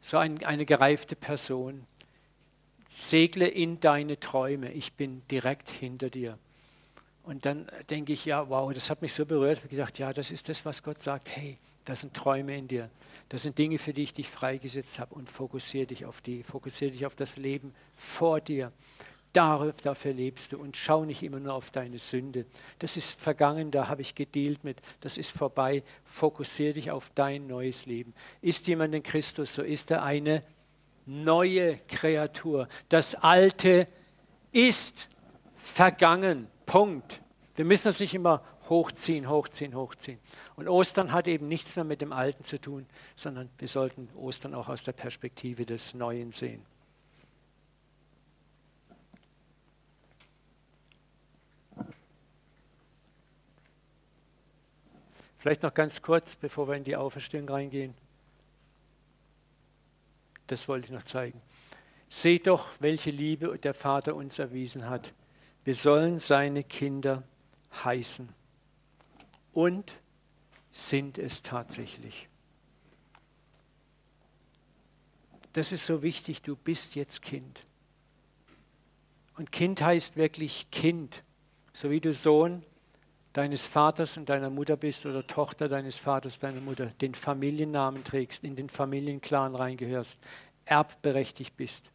So 0.00 0.18
ein, 0.18 0.44
eine 0.44 0.66
gereifte 0.66 1.16
Person. 1.16 1.86
Segle 2.88 3.48
in 3.48 3.80
deine 3.80 4.20
Träume, 4.20 4.70
ich 4.72 4.92
bin 4.92 5.22
direkt 5.30 5.70
hinter 5.70 6.10
dir. 6.10 6.38
Und 7.22 7.46
dann 7.46 7.66
denke 7.88 8.12
ich, 8.12 8.24
ja, 8.26 8.48
wow, 8.48 8.72
das 8.72 8.90
hat 8.90 9.00
mich 9.00 9.14
so 9.14 9.24
berührt. 9.24 9.58
Ich 9.58 9.64
habe 9.64 9.68
gedacht, 9.68 9.98
ja, 9.98 10.12
das 10.12 10.30
ist 10.30 10.48
das, 10.48 10.64
was 10.64 10.82
Gott 10.82 11.00
sagt. 11.00 11.30
Hey, 11.30 11.56
das 11.84 12.02
sind 12.02 12.14
Träume 12.14 12.56
in 12.56 12.68
dir. 12.68 12.90
Das 13.28 13.42
sind 13.42 13.58
Dinge, 13.58 13.78
für 13.78 13.92
die 13.92 14.02
ich 14.02 14.14
dich 14.14 14.28
freigesetzt 14.28 14.98
habe 14.98 15.14
und 15.14 15.28
fokussiere 15.28 15.86
dich 15.86 16.04
auf 16.04 16.20
die. 16.20 16.42
Fokussiere 16.42 16.90
dich 16.90 17.06
auf 17.06 17.16
das 17.16 17.36
Leben 17.36 17.74
vor 17.94 18.40
dir. 18.40 18.68
Dafür 19.32 20.12
lebst 20.12 20.52
du 20.52 20.58
und 20.58 20.76
schau 20.76 21.06
nicht 21.06 21.22
immer 21.22 21.40
nur 21.40 21.54
auf 21.54 21.70
deine 21.70 21.98
Sünde. 21.98 22.44
Das 22.78 22.98
ist 22.98 23.18
vergangen, 23.18 23.70
da 23.70 23.88
habe 23.88 24.02
ich 24.02 24.14
gedealt 24.14 24.62
mit, 24.62 24.82
das 25.00 25.16
ist 25.16 25.30
vorbei. 25.30 25.82
Fokussiere 26.04 26.74
dich 26.74 26.90
auf 26.90 27.10
dein 27.14 27.46
neues 27.46 27.86
Leben. 27.86 28.12
Ist 28.42 28.66
jemand 28.66 28.94
in 28.94 29.02
Christus, 29.02 29.54
so 29.54 29.62
ist 29.62 29.90
er 29.90 30.02
eine 30.02 30.42
neue 31.06 31.78
Kreatur. 31.88 32.68
Das 32.90 33.14
Alte 33.14 33.86
ist 34.52 35.08
vergangen. 35.56 36.48
Punkt. 36.66 37.22
Wir 37.56 37.64
müssen 37.64 37.84
das 37.84 38.00
nicht 38.00 38.14
immer 38.14 38.42
hochziehen, 38.68 39.28
hochziehen, 39.28 39.74
hochziehen. 39.74 40.18
Und 40.62 40.68
Ostern 40.68 41.10
hat 41.10 41.26
eben 41.26 41.48
nichts 41.48 41.74
mehr 41.74 41.84
mit 41.84 42.00
dem 42.02 42.12
Alten 42.12 42.44
zu 42.44 42.60
tun, 42.60 42.86
sondern 43.16 43.50
wir 43.58 43.66
sollten 43.66 44.08
Ostern 44.14 44.54
auch 44.54 44.68
aus 44.68 44.84
der 44.84 44.92
Perspektive 44.92 45.66
des 45.66 45.92
Neuen 45.92 46.30
sehen. 46.30 46.64
Vielleicht 55.36 55.64
noch 55.64 55.74
ganz 55.74 56.00
kurz, 56.00 56.36
bevor 56.36 56.68
wir 56.68 56.76
in 56.76 56.84
die 56.84 56.94
Auferstehung 56.94 57.48
reingehen. 57.48 57.92
Das 60.46 60.68
wollte 60.68 60.86
ich 60.86 60.92
noch 60.92 61.02
zeigen. 61.02 61.40
Seht 62.08 62.46
doch, 62.46 62.68
welche 62.78 63.10
Liebe 63.10 63.58
der 63.58 63.74
Vater 63.74 64.14
uns 64.14 64.38
erwiesen 64.38 64.88
hat. 64.88 65.12
Wir 65.64 65.74
sollen 65.74 66.20
seine 66.20 66.62
Kinder 66.62 67.24
heißen. 67.82 68.28
Und 69.52 69.92
sind 70.72 71.18
es 71.18 71.42
tatsächlich. 71.42 72.28
Das 75.52 75.70
ist 75.70 75.84
so 75.84 76.02
wichtig, 76.02 76.40
du 76.42 76.56
bist 76.56 76.94
jetzt 76.94 77.20
Kind. 77.22 77.60
Und 79.36 79.52
Kind 79.52 79.82
heißt 79.82 80.16
wirklich 80.16 80.70
Kind. 80.70 81.22
So 81.74 81.90
wie 81.90 82.00
du 82.00 82.12
Sohn 82.12 82.64
deines 83.32 83.66
Vaters 83.66 84.16
und 84.16 84.28
deiner 84.28 84.50
Mutter 84.50 84.76
bist 84.76 85.06
oder 85.06 85.26
Tochter 85.26 85.68
deines 85.68 85.98
Vaters, 85.98 86.38
deiner 86.38 86.60
Mutter, 86.60 86.86
den 86.86 87.14
Familiennamen 87.14 88.04
trägst, 88.04 88.44
in 88.44 88.56
den 88.56 88.68
Familienclan 88.68 89.54
reingehörst, 89.54 90.18
erbberechtigt 90.64 91.56
bist, 91.56 91.90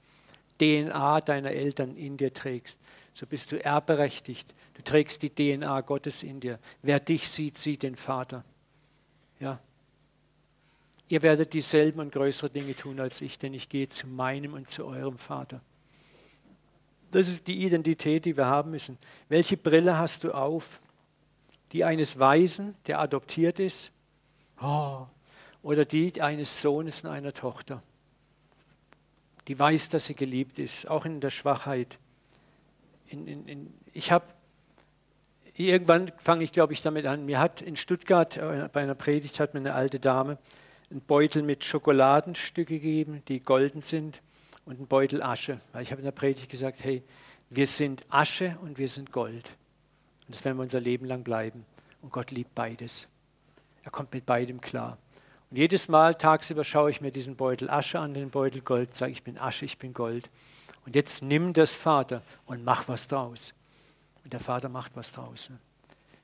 DNA 0.59 1.21
deiner 1.21 1.51
Eltern 1.51 1.95
in 1.95 2.17
dir 2.17 2.33
trägst, 2.33 2.79
so 3.13 3.25
bist 3.25 3.51
du 3.51 3.63
erbberechtigt. 3.63 4.53
Du 4.73 4.83
trägst 4.83 5.21
die 5.21 5.29
DNA 5.29 5.81
Gottes 5.81 6.23
in 6.23 6.39
dir. 6.39 6.59
Wer 6.81 6.99
dich 6.99 7.29
sieht, 7.29 7.57
sieht 7.57 7.83
den 7.83 7.95
Vater. 7.95 8.43
Ja. 9.39 9.59
Ihr 11.09 11.21
werdet 11.21 11.53
dieselben 11.53 11.99
und 11.99 12.11
größere 12.11 12.49
Dinge 12.49 12.75
tun 12.75 12.99
als 12.99 13.21
ich, 13.21 13.37
denn 13.37 13.53
ich 13.53 13.69
gehe 13.69 13.87
zu 13.87 14.07
meinem 14.07 14.53
und 14.53 14.69
zu 14.69 14.85
eurem 14.85 15.17
Vater. 15.17 15.61
Das 17.11 17.29
ist 17.29 17.47
die 17.47 17.63
Identität, 17.63 18.25
die 18.25 18.35
wir 18.35 18.47
haben 18.47 18.71
müssen. 18.71 18.97
Welche 19.29 19.55
Brille 19.55 19.97
hast 19.97 20.23
du 20.23 20.33
auf? 20.33 20.81
Die 21.71 21.83
eines 21.83 22.19
Weisen, 22.19 22.75
der 22.87 22.99
adoptiert 22.99 23.59
ist? 23.59 23.91
Oh. 24.61 25.05
Oder 25.63 25.85
die 25.85 26.21
eines 26.21 26.61
Sohnes 26.61 27.03
und 27.03 27.09
einer 27.09 27.33
Tochter, 27.33 27.81
die 29.47 29.57
weiß, 29.57 29.89
dass 29.89 30.05
sie 30.05 30.13
geliebt 30.13 30.59
ist, 30.59 30.89
auch 30.89 31.05
in 31.05 31.21
der 31.21 31.29
Schwachheit. 31.29 31.97
In, 33.07 33.27
in, 33.27 33.47
in, 33.47 33.73
ich 33.93 34.11
habe 34.11 34.25
irgendwann 35.65 36.11
fange 36.17 36.43
ich, 36.43 36.51
glaube 36.51 36.73
ich, 36.73 36.81
damit 36.81 37.05
an. 37.05 37.25
Mir 37.25 37.39
hat 37.39 37.61
in 37.61 37.75
Stuttgart 37.75 38.37
äh, 38.37 38.69
bei 38.71 38.81
einer 38.81 38.95
Predigt 38.95 39.39
hat 39.39 39.53
mir 39.53 39.59
eine 39.59 39.73
alte 39.73 39.99
Dame 39.99 40.37
einen 40.89 41.01
Beutel 41.01 41.43
mit 41.43 41.65
Schokoladenstücke 41.65 42.75
gegeben, 42.75 43.21
die 43.27 43.39
golden 43.39 43.81
sind, 43.81 44.21
und 44.65 44.77
einen 44.77 44.87
Beutel 44.87 45.21
Asche. 45.23 45.59
Weil 45.71 45.83
ich 45.83 45.91
habe 45.91 46.01
in 46.01 46.05
der 46.05 46.11
Predigt 46.11 46.49
gesagt, 46.49 46.83
hey, 46.83 47.03
wir 47.49 47.67
sind 47.67 48.05
Asche 48.09 48.57
und 48.61 48.77
wir 48.77 48.89
sind 48.89 49.11
Gold. 49.11 49.55
Und 50.25 50.35
das 50.35 50.43
werden 50.43 50.57
wir 50.57 50.63
unser 50.63 50.81
Leben 50.81 51.05
lang 51.05 51.23
bleiben. 51.23 51.65
Und 52.01 52.11
Gott 52.11 52.31
liebt 52.31 52.53
beides. 52.53 53.07
Er 53.83 53.91
kommt 53.91 54.13
mit 54.13 54.25
beidem 54.25 54.59
klar. 54.59 54.97
Und 55.49 55.57
jedes 55.57 55.87
Mal 55.87 56.15
tagsüber 56.15 56.65
schaue 56.65 56.91
ich 56.91 56.99
mir 56.99 57.11
diesen 57.11 57.37
Beutel 57.37 57.69
Asche 57.69 57.99
an, 57.99 58.13
den 58.13 58.29
Beutel 58.29 58.61
Gold, 58.61 58.95
sage 58.95 59.13
ich 59.13 59.23
bin 59.23 59.37
Asche, 59.37 59.63
ich 59.63 59.77
bin 59.77 59.93
Gold. 59.93 60.29
Und 60.85 60.95
jetzt 60.95 61.21
nimm 61.21 61.53
das 61.53 61.73
Vater 61.73 62.21
und 62.45 62.65
mach 62.65 62.89
was 62.89 63.07
draus. 63.07 63.53
Und 64.27 64.33
der 64.33 64.41
Vater 64.41 64.67
macht 64.67 64.97
was 64.97 65.13
draus. 65.13 65.49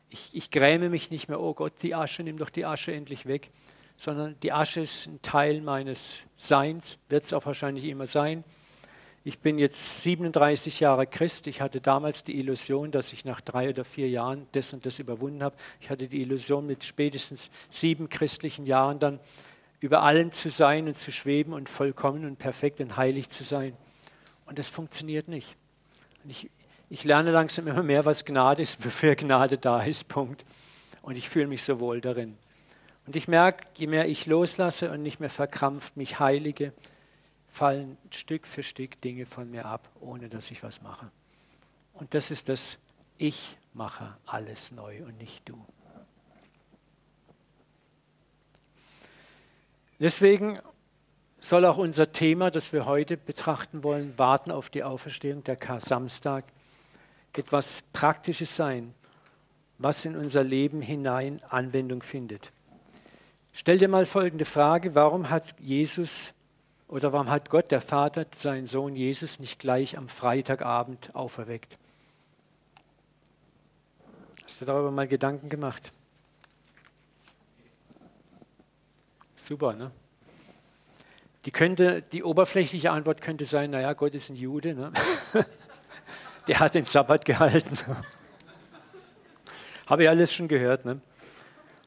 Ich, 0.10 0.36
ich 0.36 0.52
gräme 0.52 0.90
mich 0.90 1.10
nicht 1.10 1.30
mehr, 1.30 1.40
oh 1.40 1.54
Gott, 1.54 1.72
die 1.84 1.96
Asche, 1.96 2.22
nimm 2.22 2.38
doch 2.38 2.50
die 2.50 2.66
Asche 2.66 2.92
endlich 2.94 3.28
weg, 3.28 3.50
sondern 3.96 4.38
die 4.44 4.52
Asche 4.52 4.82
ist 4.82 5.08
ein 5.08 5.22
Teil 5.22 5.62
meines 5.62 6.18
Seins, 6.36 6.98
wird 7.08 7.24
es 7.24 7.32
auch 7.32 7.46
wahrscheinlich 7.46 7.86
immer 7.86 8.06
sein. 8.06 8.44
Ich 9.24 9.40
bin 9.40 9.58
jetzt 9.58 10.02
37 10.04 10.82
Jahre 10.82 11.08
Christ. 11.08 11.48
Ich 11.48 11.62
hatte 11.62 11.80
damals 11.80 12.26
die 12.26 12.38
Illusion, 12.38 12.92
dass 12.92 13.14
ich 13.14 13.24
nach 13.24 13.40
drei 13.40 13.70
oder 13.70 13.86
vier 13.86 14.10
Jahren 14.10 14.48
das 14.52 14.74
und 14.74 14.86
das 14.86 15.00
überwunden 15.00 15.42
habe. 15.42 15.56
Ich 15.80 15.90
hatte 15.90 16.10
die 16.10 16.24
Illusion, 16.24 16.66
mit 16.66 16.84
spätestens 16.84 17.50
sieben 17.70 18.10
christlichen 18.10 18.66
Jahren 18.66 19.00
dann 19.00 19.22
über 19.80 20.02
allem 20.02 20.34
zu 20.34 20.50
sein 20.50 20.88
und 20.88 20.98
zu 20.98 21.14
schweben 21.14 21.54
und 21.54 21.70
vollkommen 21.70 22.26
und 22.26 22.38
perfekt 22.38 22.82
und 22.82 22.98
heilig 22.98 23.30
zu 23.30 23.46
sein. 23.46 23.78
Und 24.46 24.60
das 24.60 24.68
funktioniert 24.68 25.30
nicht. 25.30 25.56
Und 26.26 26.32
ich, 26.32 26.50
ich 26.94 27.06
lerne 27.06 27.32
langsam 27.32 27.66
immer 27.66 27.82
mehr, 27.82 28.06
was 28.06 28.24
Gnade 28.24 28.62
ist, 28.62 28.86
wofür 28.86 29.16
Gnade 29.16 29.58
da 29.58 29.82
ist. 29.82 30.10
Punkt. 30.10 30.46
Und 31.02 31.16
ich 31.16 31.28
fühle 31.28 31.48
mich 31.48 31.64
so 31.64 31.80
wohl 31.80 32.02
darin. 32.02 32.38
Und 33.08 33.16
ich 33.16 33.28
merke, 33.28 33.66
je 33.76 33.88
mehr 33.88 34.08
ich 34.08 34.28
loslasse 34.28 34.92
und 34.92 35.02
nicht 35.02 35.20
mehr 35.20 35.32
verkrampft 35.32 35.98
mich 35.98 36.20
heilige, 36.20 36.72
fallen 37.48 37.98
Stück 38.12 38.46
für 38.46 38.62
Stück 38.62 39.02
Dinge 39.02 39.26
von 39.26 39.50
mir 39.50 39.66
ab, 39.66 39.90
ohne 40.02 40.30
dass 40.30 40.52
ich 40.52 40.62
was 40.62 40.84
mache. 40.84 41.10
Und 41.94 42.14
das 42.14 42.30
ist 42.30 42.48
das, 42.48 42.78
ich 43.18 43.58
mache 43.74 44.16
alles 44.28 44.72
neu 44.72 45.04
und 45.04 45.18
nicht 45.18 45.50
du. 45.50 45.66
Deswegen 50.00 50.60
soll 51.40 51.66
auch 51.66 51.78
unser 51.78 52.12
Thema, 52.12 52.52
das 52.52 52.72
wir 52.72 52.86
heute 52.86 53.18
betrachten 53.18 53.84
wollen, 53.84 54.16
warten 54.20 54.52
auf 54.52 54.70
die 54.70 54.84
Auferstehung 54.84 55.44
der 55.44 55.56
Kar-Samstag, 55.56 56.46
etwas 57.38 57.84
Praktisches 57.94 58.56
sein, 58.56 58.94
was 59.78 60.06
in 60.06 60.16
unser 60.16 60.44
Leben 60.44 60.82
hinein 60.82 61.42
Anwendung 61.50 62.04
findet. 62.04 62.52
Stell 63.54 63.78
dir 63.78 63.88
mal 63.88 64.06
folgende 64.06 64.46
Frage, 64.46 64.96
warum 64.96 65.30
hat 65.30 65.56
Jesus 65.60 66.34
oder 66.88 67.14
warum 67.14 67.30
hat 67.30 67.50
Gott, 67.50 67.72
der 67.72 67.82
Vater, 67.82 68.26
seinen 68.36 68.68
Sohn 68.68 68.96
Jesus 68.96 69.40
nicht 69.40 69.60
gleich 69.60 69.98
am 69.98 70.10
Freitagabend 70.10 71.16
auferweckt? 71.16 71.78
Hast 74.44 74.62
du 74.62 74.66
darüber 74.66 74.92
mal 74.92 75.08
Gedanken 75.08 75.50
gemacht? 75.50 75.92
Super, 79.36 79.74
ne? 79.74 79.92
Die, 81.46 81.52
könnte, 81.52 82.02
die 82.02 82.24
oberflächliche 82.24 82.92
Antwort 82.92 83.22
könnte 83.22 83.46
sein, 83.46 83.72
naja, 83.72 83.94
Gott 83.94 84.14
ist 84.14 84.30
ein 84.30 84.36
Jude, 84.36 84.74
ne? 84.74 84.94
der 86.48 86.60
hat 86.60 86.76
den 86.76 86.86
Sabbat 86.86 87.26
gehalten. 87.26 87.78
Habe 89.88 90.04
ich 90.04 90.10
alles 90.10 90.34
schon 90.34 90.48
gehört. 90.48 90.86
Ne? 90.86 91.02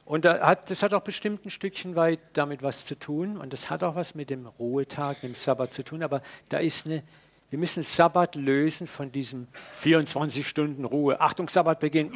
Und 0.06 0.24
das 0.24 0.82
hat 0.82 0.94
auch 0.94 1.02
bestimmt 1.02 1.44
ein 1.44 1.50
Stückchen 1.50 1.96
weit 1.96 2.20
damit 2.34 2.62
was 2.62 2.86
zu 2.86 2.96
tun 2.96 3.36
und 3.36 3.52
das 3.52 3.70
hat 3.70 3.82
auch 3.82 3.96
was 3.96 4.14
mit 4.14 4.30
dem 4.30 4.46
Ruhetag, 4.46 5.20
dem 5.22 5.34
Sabbat 5.34 5.72
zu 5.72 5.82
tun, 5.82 6.04
aber 6.04 6.22
da 6.48 6.58
ist 6.58 6.86
eine, 6.86 7.02
wir 7.50 7.58
müssen 7.58 7.82
Sabbat 7.82 8.36
lösen 8.36 8.86
von 8.86 9.10
diesem 9.10 9.48
24 9.72 10.46
Stunden 10.46 10.84
Ruhe, 10.84 11.20
Achtung, 11.20 11.48
Sabbat 11.48 11.80
beginnt, 11.80 12.12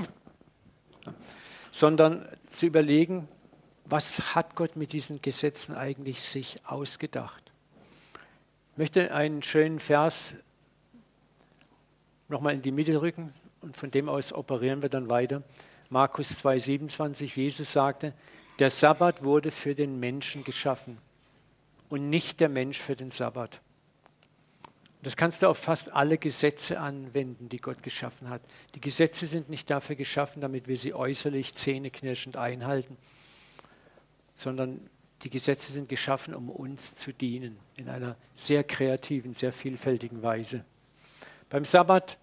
sondern 1.72 2.28
zu 2.48 2.66
überlegen, 2.66 3.26
was 3.86 4.36
hat 4.36 4.54
Gott 4.54 4.76
mit 4.76 4.92
diesen 4.92 5.20
Gesetzen 5.20 5.74
eigentlich 5.74 6.22
sich 6.22 6.58
ausgedacht. 6.64 7.50
Ich 8.72 8.78
möchte 8.78 9.12
einen 9.12 9.42
schönen 9.42 9.80
Vers 9.80 10.34
nochmal 12.30 12.54
in 12.54 12.62
die 12.62 12.72
Mitte 12.72 13.00
rücken 13.00 13.32
und 13.60 13.76
von 13.76 13.90
dem 13.90 14.08
aus 14.08 14.32
operieren 14.32 14.82
wir 14.82 14.88
dann 14.88 15.10
weiter. 15.10 15.40
Markus 15.88 16.30
2,27, 16.30 17.36
Jesus 17.36 17.72
sagte, 17.72 18.14
der 18.58 18.70
Sabbat 18.70 19.24
wurde 19.24 19.50
für 19.50 19.74
den 19.74 19.98
Menschen 19.98 20.44
geschaffen 20.44 20.98
und 21.88 22.08
nicht 22.08 22.40
der 22.40 22.48
Mensch 22.48 22.78
für 22.78 22.94
den 22.94 23.10
Sabbat. 23.10 23.60
Das 25.02 25.16
kannst 25.16 25.42
du 25.42 25.48
auf 25.48 25.58
fast 25.58 25.92
alle 25.92 26.18
Gesetze 26.18 26.78
anwenden, 26.78 27.48
die 27.48 27.56
Gott 27.56 27.82
geschaffen 27.82 28.28
hat. 28.28 28.42
Die 28.74 28.80
Gesetze 28.80 29.26
sind 29.26 29.48
nicht 29.48 29.70
dafür 29.70 29.96
geschaffen, 29.96 30.42
damit 30.42 30.68
wir 30.68 30.76
sie 30.76 30.92
äußerlich 30.92 31.54
zähneknirschend 31.54 32.36
einhalten, 32.36 32.98
sondern 34.34 34.88
die 35.22 35.30
Gesetze 35.30 35.72
sind 35.72 35.88
geschaffen, 35.88 36.34
um 36.34 36.50
uns 36.50 36.94
zu 36.94 37.12
dienen, 37.12 37.58
in 37.76 37.88
einer 37.88 38.16
sehr 38.34 38.62
kreativen, 38.62 39.34
sehr 39.34 39.52
vielfältigen 39.52 40.22
Weise. 40.22 40.64
Beim 41.50 41.64
Sabbat 41.64 42.16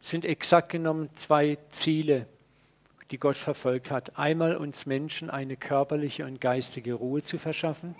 sind 0.00 0.24
exakt 0.24 0.68
genommen 0.68 1.10
zwei 1.16 1.58
Ziele 1.70 2.26
die 3.10 3.18
Gott 3.18 3.36
verfolgt 3.36 3.92
hat. 3.92 4.18
Einmal 4.18 4.56
uns 4.56 4.86
Menschen 4.86 5.30
eine 5.30 5.56
körperliche 5.56 6.24
und 6.24 6.40
geistige 6.40 6.94
Ruhe 6.94 7.22
zu 7.22 7.38
verschaffen, 7.38 7.94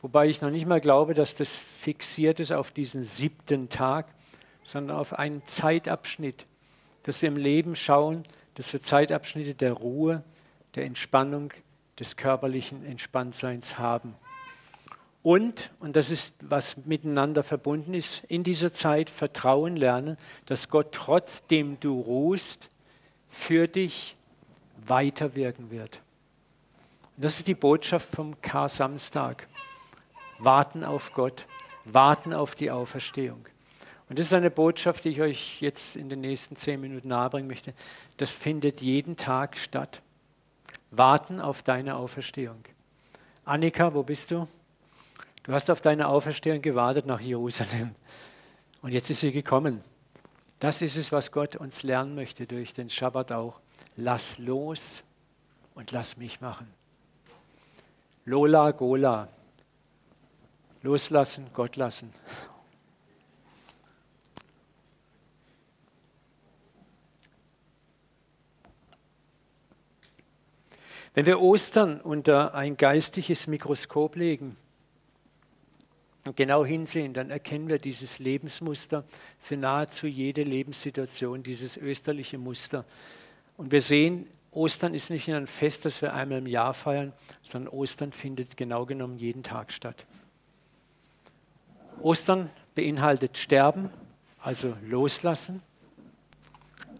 wobei 0.00 0.28
ich 0.28 0.40
noch 0.40 0.50
nicht 0.50 0.66
mal 0.66 0.80
glaube, 0.80 1.14
dass 1.14 1.34
das 1.34 1.56
fixiert 1.56 2.40
ist 2.40 2.52
auf 2.52 2.70
diesen 2.70 3.04
siebten 3.04 3.68
Tag, 3.68 4.06
sondern 4.62 4.96
auf 4.96 5.18
einen 5.18 5.44
Zeitabschnitt, 5.46 6.46
dass 7.02 7.22
wir 7.22 7.28
im 7.28 7.36
Leben 7.36 7.74
schauen, 7.74 8.24
dass 8.54 8.72
wir 8.72 8.82
Zeitabschnitte 8.82 9.54
der 9.54 9.72
Ruhe, 9.72 10.22
der 10.74 10.84
Entspannung, 10.84 11.52
des 11.98 12.16
körperlichen 12.16 12.84
Entspanntseins 12.86 13.78
haben. 13.78 14.14
Und, 15.22 15.70
und 15.80 15.96
das 15.96 16.10
ist, 16.10 16.34
was 16.40 16.78
miteinander 16.86 17.42
verbunden 17.42 17.92
ist, 17.92 18.22
in 18.28 18.42
dieser 18.42 18.72
Zeit 18.72 19.10
Vertrauen 19.10 19.76
lernen, 19.76 20.16
dass 20.46 20.68
Gott 20.70 20.92
trotzdem 20.92 21.78
du 21.80 22.00
ruhst, 22.00 22.70
für 23.28 23.68
dich 23.68 24.16
weiterwirken 24.86 25.70
wird. 25.70 26.02
Und 27.16 27.24
das 27.24 27.36
ist 27.36 27.48
die 27.48 27.54
Botschaft 27.54 28.08
vom 28.08 28.40
Kar-Samstag. 28.40 29.46
Warten 30.38 30.84
auf 30.84 31.12
Gott, 31.12 31.46
warten 31.84 32.32
auf 32.32 32.54
die 32.54 32.70
Auferstehung. 32.70 33.46
Und 34.08 34.18
das 34.18 34.26
ist 34.26 34.32
eine 34.32 34.50
Botschaft, 34.50 35.04
die 35.04 35.10
ich 35.10 35.20
euch 35.20 35.60
jetzt 35.60 35.94
in 35.96 36.08
den 36.08 36.22
nächsten 36.22 36.56
zehn 36.56 36.80
Minuten 36.80 37.08
nahebringen 37.08 37.46
möchte. 37.46 37.74
Das 38.16 38.32
findet 38.32 38.80
jeden 38.80 39.16
Tag 39.16 39.56
statt. 39.56 40.02
Warten 40.90 41.40
auf 41.40 41.62
deine 41.62 41.94
Auferstehung. 41.94 42.64
Annika, 43.44 43.94
wo 43.94 44.02
bist 44.02 44.32
du? 44.32 44.48
Du 45.42 45.52
hast 45.52 45.70
auf 45.70 45.80
deine 45.80 46.08
Auferstehung 46.08 46.60
gewartet 46.60 47.06
nach 47.06 47.20
Jerusalem. 47.20 47.94
Und 48.82 48.92
jetzt 48.92 49.08
ist 49.10 49.20
sie 49.20 49.32
gekommen. 49.32 49.82
Das 50.58 50.82
ist 50.82 50.96
es, 50.96 51.12
was 51.12 51.32
Gott 51.32 51.56
uns 51.56 51.82
lernen 51.82 52.14
möchte 52.14 52.46
durch 52.46 52.74
den 52.74 52.90
Schabbat 52.90 53.32
auch. 53.32 53.60
Lass 53.96 54.38
los 54.38 55.02
und 55.74 55.92
lass 55.92 56.18
mich 56.18 56.42
machen. 56.42 56.70
Lola, 58.26 58.70
Gola. 58.72 59.28
Loslassen, 60.82 61.46
Gott 61.54 61.76
lassen. 61.76 62.10
Wenn 71.14 71.26
wir 71.26 71.40
Ostern 71.40 72.00
unter 72.00 72.54
ein 72.54 72.76
geistliches 72.76 73.46
Mikroskop 73.46 74.16
legen 74.16 74.56
und 76.26 76.36
genau 76.36 76.64
hinsehen, 76.64 77.14
dann 77.14 77.30
erkennen 77.30 77.68
wir 77.68 77.78
dieses 77.78 78.18
Lebensmuster 78.18 79.04
für 79.38 79.56
nahezu 79.56 80.06
jede 80.06 80.42
Lebenssituation, 80.42 81.42
dieses 81.42 81.76
österliche 81.76 82.36
Muster. 82.36 82.84
Und 83.56 83.72
wir 83.72 83.80
sehen, 83.80 84.26
Ostern 84.52 84.94
ist 84.94 85.10
nicht 85.10 85.28
nur 85.28 85.36
ein 85.36 85.46
Fest, 85.46 85.84
das 85.84 86.02
wir 86.02 86.12
einmal 86.12 86.38
im 86.38 86.46
Jahr 86.46 86.74
feiern, 86.74 87.12
sondern 87.42 87.72
Ostern 87.72 88.12
findet 88.12 88.56
genau 88.56 88.84
genommen 88.84 89.16
jeden 89.18 89.42
Tag 89.42 89.72
statt. 89.72 90.06
Ostern 92.00 92.50
beinhaltet 92.74 93.38
Sterben, 93.38 93.90
also 94.40 94.76
loslassen, 94.82 95.60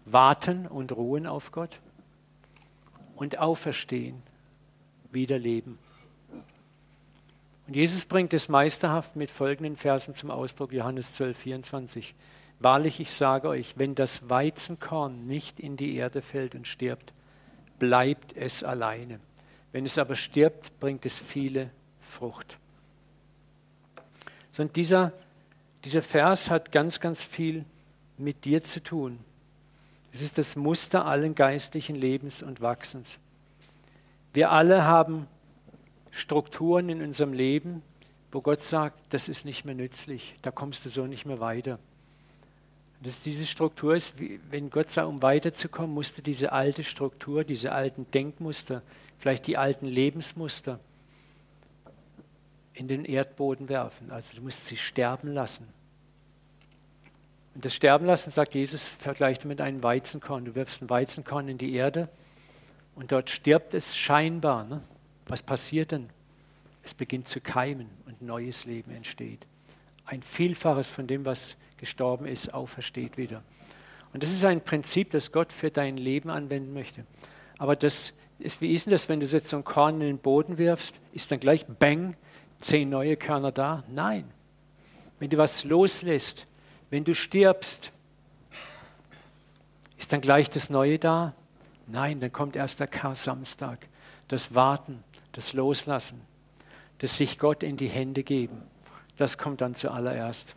warten 0.05 0.65
und 0.65 0.91
ruhen 0.93 1.27
auf 1.27 1.51
Gott 1.51 1.79
und 3.15 3.37
auferstehen, 3.37 4.23
wieder 5.11 5.37
leben. 5.37 5.77
Und 7.71 7.77
Jesus 7.77 8.05
bringt 8.05 8.33
es 8.33 8.49
meisterhaft 8.49 9.15
mit 9.15 9.31
folgenden 9.31 9.77
Versen 9.77 10.13
zum 10.13 10.29
Ausdruck, 10.29 10.73
Johannes 10.73 11.13
12, 11.13 11.37
24. 11.37 12.15
Wahrlich, 12.59 12.99
ich 12.99 13.13
sage 13.13 13.47
euch, 13.47 13.75
wenn 13.77 13.95
das 13.95 14.29
Weizenkorn 14.29 15.25
nicht 15.25 15.57
in 15.57 15.77
die 15.77 15.95
Erde 15.95 16.21
fällt 16.21 16.53
und 16.53 16.67
stirbt, 16.67 17.13
bleibt 17.79 18.35
es 18.35 18.65
alleine. 18.65 19.21
Wenn 19.71 19.85
es 19.85 19.97
aber 19.97 20.15
stirbt, 20.15 20.81
bringt 20.81 21.05
es 21.05 21.17
viele 21.17 21.69
Frucht. 22.01 22.57
Und 24.57 24.75
dieser, 24.75 25.13
dieser 25.85 26.01
Vers 26.01 26.49
hat 26.49 26.73
ganz, 26.73 26.99
ganz 26.99 27.23
viel 27.23 27.63
mit 28.17 28.43
dir 28.43 28.65
zu 28.65 28.83
tun. 28.83 29.17
Es 30.11 30.21
ist 30.21 30.37
das 30.37 30.57
Muster 30.57 31.05
allen 31.05 31.35
geistlichen 31.35 31.95
Lebens 31.95 32.43
und 32.43 32.59
Wachsens. 32.59 33.17
Wir 34.33 34.51
alle 34.51 34.83
haben 34.83 35.25
Strukturen 36.11 36.89
in 36.89 37.01
unserem 37.01 37.33
Leben, 37.33 37.81
wo 38.31 38.41
Gott 38.41 38.63
sagt, 38.63 38.99
das 39.09 39.27
ist 39.27 39.45
nicht 39.45 39.65
mehr 39.65 39.75
nützlich, 39.75 40.35
da 40.41 40.51
kommst 40.51 40.85
du 40.85 40.89
so 40.89 41.07
nicht 41.07 41.25
mehr 41.25 41.39
weiter. 41.39 41.79
Dass 43.01 43.21
diese 43.21 43.45
Struktur 43.45 43.95
ist, 43.95 44.15
wenn 44.51 44.69
Gott 44.69 44.89
sagt, 44.89 45.07
um 45.07 45.21
weiterzukommen, 45.23 45.91
musst 45.91 46.17
du 46.17 46.21
diese 46.21 46.51
alte 46.51 46.83
Struktur, 46.83 47.43
diese 47.43 47.71
alten 47.71 48.09
Denkmuster, 48.11 48.83
vielleicht 49.17 49.47
die 49.47 49.57
alten 49.57 49.87
Lebensmuster 49.87 50.79
in 52.73 52.87
den 52.87 53.05
Erdboden 53.05 53.69
werfen. 53.69 54.11
Also 54.11 54.35
du 54.35 54.43
musst 54.43 54.67
sie 54.67 54.77
sterben 54.77 55.33
lassen. 55.33 55.67
Und 57.53 57.65
das 57.65 57.73
Sterben 57.73 58.05
lassen, 58.05 58.31
sagt 58.31 58.55
Jesus, 58.55 58.87
vergleicht 58.87 59.45
mit 59.45 59.59
einem 59.59 59.83
Weizenkorn. 59.83 60.45
Du 60.45 60.55
wirfst 60.55 60.81
ein 60.81 60.89
Weizenkorn 60.89 61.47
in 61.49 61.57
die 61.57 61.73
Erde 61.73 62.07
und 62.95 63.11
dort 63.11 63.29
stirbt 63.29 63.73
es 63.73 63.97
scheinbar. 63.97 64.65
Ne? 64.65 64.81
Was 65.31 65.41
passiert 65.41 65.91
denn? 65.91 66.09
Es 66.83 66.93
beginnt 66.93 67.29
zu 67.29 67.39
keimen 67.39 67.89
und 68.05 68.21
neues 68.21 68.65
Leben 68.65 68.91
entsteht. 68.91 69.47
Ein 70.03 70.21
Vielfaches 70.21 70.89
von 70.89 71.07
dem, 71.07 71.23
was 71.23 71.55
gestorben 71.77 72.25
ist, 72.25 72.53
aufersteht 72.53 73.15
wieder. 73.15 73.41
Und 74.11 74.23
das 74.23 74.31
ist 74.33 74.43
ein 74.43 74.59
Prinzip, 74.59 75.11
das 75.11 75.31
Gott 75.31 75.53
für 75.53 75.71
dein 75.71 75.95
Leben 75.95 76.29
anwenden 76.29 76.73
möchte. 76.73 77.05
Aber 77.57 77.77
das 77.77 78.11
ist, 78.39 78.59
wie 78.59 78.73
ist 78.73 78.87
denn 78.87 78.91
das, 78.91 79.07
wenn 79.07 79.21
du 79.21 79.25
jetzt 79.25 79.47
so 79.47 79.55
ein 79.55 79.63
Korn 79.63 80.01
in 80.01 80.07
den 80.07 80.17
Boden 80.17 80.57
wirfst, 80.57 80.99
ist 81.13 81.31
dann 81.31 81.39
gleich 81.39 81.65
Bang, 81.65 82.13
zehn 82.59 82.89
neue 82.89 83.15
Körner 83.15 83.53
da? 83.53 83.85
Nein. 83.87 84.25
Wenn 85.19 85.29
du 85.29 85.37
was 85.37 85.63
loslässt, 85.63 86.45
wenn 86.89 87.05
du 87.05 87.15
stirbst, 87.15 87.93
ist 89.97 90.11
dann 90.11 90.19
gleich 90.19 90.49
das 90.49 90.69
Neue 90.69 90.99
da? 90.99 91.33
Nein, 91.87 92.19
dann 92.19 92.33
kommt 92.33 92.57
erst 92.57 92.81
der 92.81 92.87
Kar-Samstag. 92.87 93.87
Das 94.27 94.55
Warten, 94.55 95.05
das 95.31 95.53
Loslassen, 95.53 96.21
das 96.99 97.17
sich 97.17 97.39
Gott 97.39 97.63
in 97.63 97.77
die 97.77 97.87
Hände 97.87 98.23
geben. 98.23 98.63
Das 99.17 99.37
kommt 99.37 99.61
dann 99.61 99.75
zuallererst. 99.75 100.55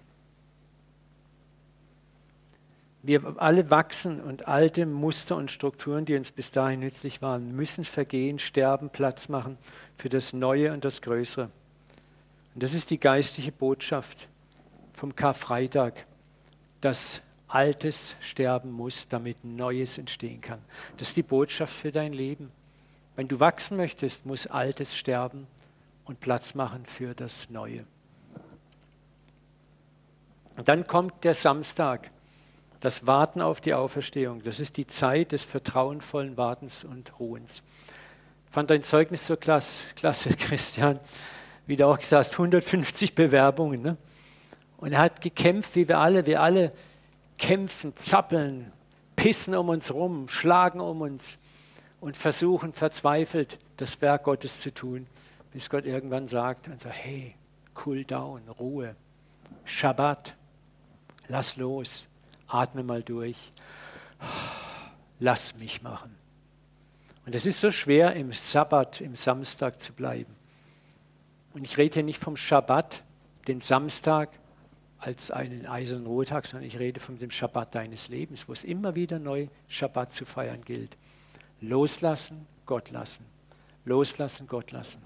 Wir 3.02 3.34
alle 3.37 3.70
wachsen 3.70 4.22
und 4.22 4.48
alte 4.48 4.87
Muster 4.87 5.37
und 5.37 5.50
Strukturen, 5.50 6.06
die 6.06 6.16
uns 6.16 6.32
bis 6.32 6.50
dahin 6.50 6.80
nützlich 6.80 7.20
waren, 7.20 7.54
müssen 7.54 7.84
vergehen, 7.84 8.38
sterben, 8.38 8.88
Platz 8.88 9.28
machen 9.28 9.58
für 9.98 10.08
das 10.08 10.32
Neue 10.32 10.72
und 10.72 10.87
das 10.87 11.02
Größere. 11.02 11.50
Und 12.54 12.62
das 12.62 12.72
ist 12.72 12.88
die 12.88 12.98
geistliche 12.98 13.52
Botschaft 13.52 14.28
vom 14.94 15.14
Karfreitag, 15.14 16.04
dass 16.80 17.20
Altes 17.46 18.16
sterben 18.20 18.72
muss, 18.72 19.06
damit 19.06 19.44
Neues 19.44 19.98
entstehen 19.98 20.40
kann. 20.40 20.60
Das 20.96 21.08
ist 21.08 21.16
die 21.18 21.22
Botschaft 21.22 21.74
für 21.74 21.92
dein 21.92 22.14
Leben. 22.14 22.50
Wenn 23.16 23.29
du 23.29 23.38
wachsen 23.40 23.77
möchtest, 23.77 24.27
muss 24.27 24.46
Altes 24.46 24.96
sterben 24.96 25.46
und 26.05 26.20
Platz 26.20 26.55
machen 26.55 26.85
für 26.85 27.14
das 27.14 27.48
Neue. 27.50 27.85
Und 30.57 30.68
dann 30.68 30.87
kommt 30.87 31.24
der 31.24 31.35
Samstag 31.35 32.11
das 32.81 33.07
Warten 33.07 33.40
auf 33.40 33.61
die 33.61 33.72
Auferstehung, 33.72 34.42
das 34.42 34.61
ist 34.61 34.77
die 34.77 34.87
Zeit 34.87 35.33
des 35.33 35.44
vertrauenvollen 35.44 36.37
Wartens 36.37 36.85
und 36.85 37.18
Ruhens. 37.18 37.62
Ich 38.46 38.53
fand 38.53 38.68
dein 38.68 38.83
Zeugnis 38.83 39.27
so 39.27 39.37
klasse, 39.37 39.94
klasse 39.94 40.29
Christian, 40.37 41.00
wie 41.66 41.77
du 41.77 41.87
auch 41.87 41.98
gesagt 41.98 42.27
hast, 42.27 42.33
150 42.33 43.14
Bewerbungen. 43.14 43.81
Ne? 43.81 43.94
Und 44.77 44.92
er 44.92 44.98
hat 44.98 45.22
gekämpft, 45.22 45.77
wie 45.77 45.88
wir 45.88 45.98
alle, 45.98 46.27
wir 46.27 46.42
alle 46.42 46.72
kämpfen, 47.38 47.96
zappeln, 47.96 48.70
pissen 49.16 49.55
um 49.55 49.70
uns 49.70 49.92
rum, 49.92 50.29
schlagen 50.29 50.81
um 50.81 51.00
uns 51.00 51.38
und 52.05 52.19
versuchen 52.19 52.75
verzweifelt, 52.75 53.59
das 53.79 54.03
Werk 54.03 54.25
Gottes 54.25 54.61
zu 54.61 54.75
tun, 54.75 55.07
bis 55.55 55.71
Gott 55.71 55.87
irgendwann 55.87 56.29
sagt 56.29 56.69
und 56.69 56.79
sagt, 56.79 56.97
hey, 56.97 57.35
cool 57.87 58.05
down, 58.05 58.47
Ruhe, 58.47 58.95
Schabbat, 59.64 60.35
lass 61.29 61.57
los, 61.57 62.07
atme 62.47 62.83
mal 62.83 63.03
durch, 63.03 63.51
lass 65.19 65.57
mich 65.57 65.81
machen. 65.81 66.14
Und 67.25 67.35
es 67.35 67.47
ist 67.47 67.61
so 67.61 67.71
schwer, 67.71 68.14
im 68.17 68.35
Sabbat, 68.35 69.01
im 69.01 69.14
Samstag 69.14 69.81
zu 69.81 69.95
bleiben. 69.95 70.37
Und 71.55 71.64
ich 71.64 71.79
rede 71.79 71.95
hier 71.95 72.03
nicht 72.03 72.21
vom 72.21 72.37
Schabbat, 72.37 73.03
den 73.49 73.61
Samstag 73.61 74.29
als 74.99 75.31
einen 75.31 75.64
eisernen 75.64 76.05
Ruhetag, 76.07 76.45
sondern 76.45 76.69
ich 76.69 76.79
rede 76.79 77.01
von 77.01 77.19
dem 77.19 77.31
Schabbat 77.31 77.75
deines 77.75 78.09
Lebens, 78.09 78.47
wo 78.47 78.53
es 78.53 78.62
immer 78.62 78.95
wieder 78.95 79.19
neu 79.19 79.47
Schabbat 79.69 80.12
zu 80.12 80.27
feiern 80.27 80.61
gilt. 80.67 80.99
Loslassen, 81.68 82.46
Gott 82.66 82.90
lassen. 82.90 83.27
Loslassen, 83.85 84.46
Gott 84.46 84.72
lassen. 84.72 85.03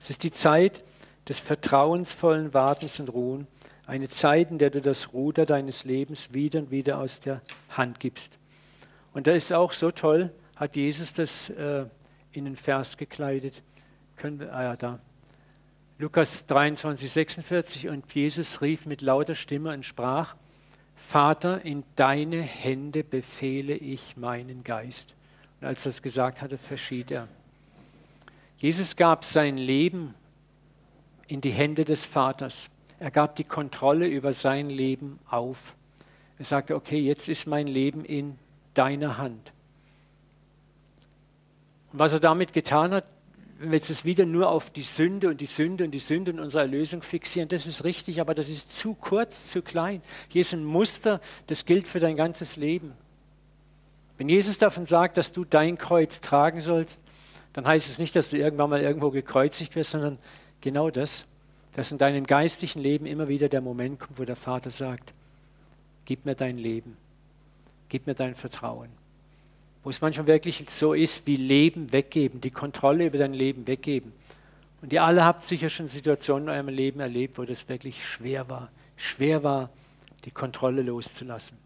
Es 0.00 0.10
ist 0.10 0.22
die 0.22 0.32
Zeit 0.32 0.82
des 1.28 1.40
vertrauensvollen 1.40 2.54
Wartens 2.54 3.00
und 3.00 3.08
Ruhen 3.08 3.46
eine 3.86 4.08
Zeit, 4.08 4.50
in 4.50 4.58
der 4.58 4.70
du 4.70 4.80
das 4.80 5.12
Ruder 5.12 5.44
deines 5.44 5.84
Lebens 5.84 6.32
wieder 6.32 6.60
und 6.60 6.70
wieder 6.70 6.98
aus 6.98 7.20
der 7.20 7.42
Hand 7.70 8.00
gibst. 8.00 8.38
Und 9.12 9.26
da 9.26 9.32
ist 9.32 9.52
auch 9.52 9.72
so 9.72 9.90
toll, 9.90 10.32
hat 10.56 10.76
Jesus 10.76 11.12
das 11.12 11.50
äh, 11.50 11.86
in 12.32 12.46
den 12.46 12.56
Vers 12.56 12.96
gekleidet. 12.96 13.62
Können 14.16 14.40
wir, 14.40 14.52
ah 14.54 14.62
ja, 14.62 14.76
da. 14.76 14.98
Lukas 15.98 16.46
23, 16.46 17.10
46. 17.10 17.88
Und 17.88 18.12
Jesus 18.12 18.62
rief 18.62 18.86
mit 18.86 19.02
lauter 19.02 19.34
Stimme 19.34 19.72
und 19.72 19.84
sprach: 19.84 20.34
Vater, 20.94 21.64
in 21.64 21.84
deine 21.96 22.40
Hände 22.40 23.04
befehle 23.04 23.74
ich 23.74 24.16
meinen 24.16 24.64
Geist. 24.64 25.14
Und 25.60 25.66
als 25.68 25.84
er 25.84 25.90
das 25.90 26.02
gesagt 26.02 26.42
hatte, 26.42 26.58
verschied 26.58 27.10
er. 27.10 27.28
Jesus 28.58 28.96
gab 28.96 29.24
sein 29.24 29.56
Leben 29.56 30.14
in 31.26 31.40
die 31.40 31.50
Hände 31.50 31.84
des 31.84 32.04
Vaters. 32.04 32.70
Er 32.98 33.10
gab 33.10 33.36
die 33.36 33.44
Kontrolle 33.44 34.06
über 34.06 34.32
sein 34.32 34.70
Leben 34.70 35.18
auf. 35.28 35.76
Er 36.38 36.44
sagte, 36.44 36.74
okay, 36.74 36.98
jetzt 36.98 37.28
ist 37.28 37.46
mein 37.46 37.66
Leben 37.66 38.04
in 38.04 38.38
deiner 38.74 39.18
Hand. 39.18 39.52
Und 41.92 41.98
was 41.98 42.12
er 42.12 42.20
damit 42.20 42.52
getan 42.52 42.92
hat, 42.92 43.04
wenn 43.64 43.72
wir 43.72 43.78
jetzt 43.78 44.04
wieder 44.04 44.26
nur 44.26 44.48
auf 44.48 44.70
die 44.70 44.82
Sünde 44.82 45.28
und 45.28 45.40
die 45.40 45.46
Sünde 45.46 45.84
und 45.84 45.90
die 45.90 45.98
Sünde 45.98 46.32
und 46.32 46.40
unsere 46.40 46.62
Erlösung 46.62 47.02
fixieren, 47.02 47.48
das 47.48 47.66
ist 47.66 47.84
richtig, 47.84 48.20
aber 48.20 48.34
das 48.34 48.48
ist 48.48 48.76
zu 48.76 48.94
kurz, 48.94 49.50
zu 49.50 49.62
klein. 49.62 50.02
Hier 50.28 50.42
ist 50.42 50.52
ein 50.52 50.64
Muster, 50.64 51.20
das 51.46 51.64
gilt 51.64 51.88
für 51.88 52.00
dein 52.00 52.16
ganzes 52.16 52.56
Leben. 52.56 52.92
Wenn 54.18 54.28
Jesus 54.28 54.58
davon 54.58 54.86
sagt, 54.86 55.16
dass 55.16 55.32
du 55.32 55.44
dein 55.44 55.78
Kreuz 55.78 56.20
tragen 56.20 56.60
sollst, 56.60 57.02
dann 57.52 57.66
heißt 57.66 57.88
es 57.88 57.98
nicht, 57.98 58.14
dass 58.14 58.30
du 58.30 58.36
irgendwann 58.36 58.70
mal 58.70 58.80
irgendwo 58.80 59.10
gekreuzigt 59.10 59.74
wirst, 59.74 59.90
sondern 59.90 60.18
genau 60.60 60.90
das 60.90 61.26
dass 61.74 61.90
in 61.90 61.98
deinem 61.98 62.24
geistlichen 62.24 62.80
Leben 62.80 63.06
immer 63.06 63.28
wieder 63.28 63.48
der 63.48 63.60
Moment 63.60 64.00
kommt, 64.00 64.18
wo 64.18 64.24
der 64.24 64.36
Vater 64.36 64.70
sagt, 64.70 65.12
gib 66.04 66.24
mir 66.24 66.34
dein 66.34 66.56
Leben, 66.56 66.96
gib 67.88 68.06
mir 68.06 68.14
dein 68.14 68.34
Vertrauen. 68.34 68.90
Wo 69.84 69.90
es 69.90 70.00
manchmal 70.00 70.26
wirklich 70.26 70.64
so 70.68 70.94
ist, 70.94 71.26
wie 71.26 71.36
Leben 71.36 71.92
weggeben, 71.92 72.40
die 72.40 72.50
Kontrolle 72.50 73.06
über 73.06 73.18
dein 73.18 73.34
Leben 73.34 73.66
weggeben. 73.66 74.12
Und 74.82 74.92
ihr 74.92 75.04
alle 75.04 75.24
habt 75.24 75.44
sicher 75.44 75.70
schon 75.70 75.88
Situationen 75.88 76.48
in 76.48 76.54
eurem 76.54 76.68
Leben 76.68 77.00
erlebt, 77.00 77.38
wo 77.38 77.44
das 77.44 77.68
wirklich 77.68 78.04
schwer 78.04 78.50
war, 78.50 78.70
schwer 78.96 79.44
war, 79.44 79.68
die 80.24 80.30
Kontrolle 80.30 80.82
loszulassen. 80.82 81.56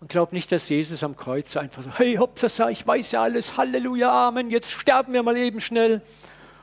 Und 0.00 0.08
glaub 0.08 0.32
nicht, 0.32 0.50
dass 0.50 0.68
Jesus 0.68 1.04
am 1.04 1.16
Kreuz 1.16 1.56
einfach 1.56 1.82
so, 1.82 1.90
hey, 1.94 2.16
Hopsasa, 2.16 2.70
ich 2.70 2.84
weiß 2.84 3.12
ja 3.12 3.22
alles, 3.22 3.56
Halleluja, 3.56 4.28
Amen, 4.28 4.50
jetzt 4.50 4.72
sterben 4.72 5.12
wir 5.12 5.22
mal 5.22 5.36
eben 5.36 5.60
schnell 5.60 6.02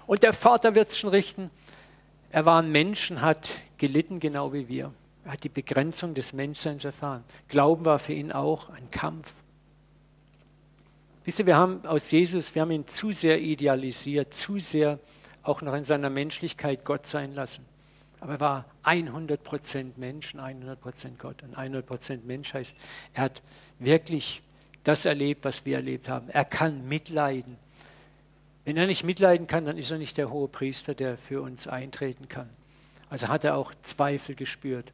und 0.08 0.24
der 0.24 0.34
Vater 0.34 0.76
wird 0.76 0.89
es 0.89 0.98
schon 0.98 1.10
richten. 1.10 1.50
Er 2.32 2.45
war 2.45 2.62
ein 2.62 2.72
Mensch 2.72 3.10
und 3.12 3.22
hat 3.22 3.50
gelitten, 3.78 4.19
genau 4.19 4.54
wie 4.54 4.67
wir. 4.67 4.91
Er 5.24 5.34
hat 5.34 5.43
die 5.43 5.50
Begrenzung 5.50 6.13
des 6.13 6.34
Menschseins 6.34 6.84
erfahren. 6.84 7.24
Glauben 7.48 7.86
war 7.86 8.00
für 8.00 8.13
ihn 8.13 8.32
auch 8.32 8.69
ein 8.69 8.91
Kampf. 8.91 9.34
Wisst 11.30 11.38
ihr, 11.38 11.46
wir 11.46 11.58
haben 11.58 11.86
aus 11.86 12.10
Jesus, 12.10 12.56
wir 12.56 12.63
haben 12.63 12.72
ihn 12.72 12.88
zu 12.88 13.12
sehr 13.12 13.39
idealisiert, 13.39 14.34
zu 14.34 14.58
sehr 14.58 14.98
auch 15.44 15.62
noch 15.62 15.76
in 15.76 15.84
seiner 15.84 16.10
Menschlichkeit 16.10 16.84
Gott 16.84 17.06
sein 17.06 17.36
lassen. 17.36 17.63
Aber 18.20 18.34
er 18.34 18.39
war 18.39 18.65
100% 18.84 19.92
Mensch 19.98 20.34
und 20.34 20.39
100% 20.39 21.20
Gott. 21.20 21.44
Und 21.44 21.56
100% 21.56 22.22
Mensch 22.26 22.56
heißt, 22.56 22.76
er 23.13 23.22
hat 23.26 23.44
wirklich 23.78 24.42
das 24.84 25.06
erlebt, 25.06 25.46
was 25.46 25.68
wir 25.68 25.76
erlebt 25.76 26.10
haben. 26.10 26.32
Er 26.32 26.46
kann 26.46 26.88
mitleiden. 26.88 27.58
Wenn 28.65 28.76
er 28.76 28.88
nicht 28.88 29.04
mitleiden 29.04 29.46
kann, 29.46 29.65
dann 29.65 29.78
ist 29.78 29.92
er 29.92 30.00
nicht 30.00 30.18
der 30.18 30.32
hohe 30.32 30.48
Priester, 30.48 30.96
der 30.96 31.15
für 31.15 31.44
uns 31.44 31.68
eintreten 31.68 32.28
kann. 32.28 32.50
Also 33.12 33.28
hat 33.28 33.44
er 33.44 33.56
auch 33.56 33.72
Zweifel 33.84 34.34
gespürt. 34.34 34.92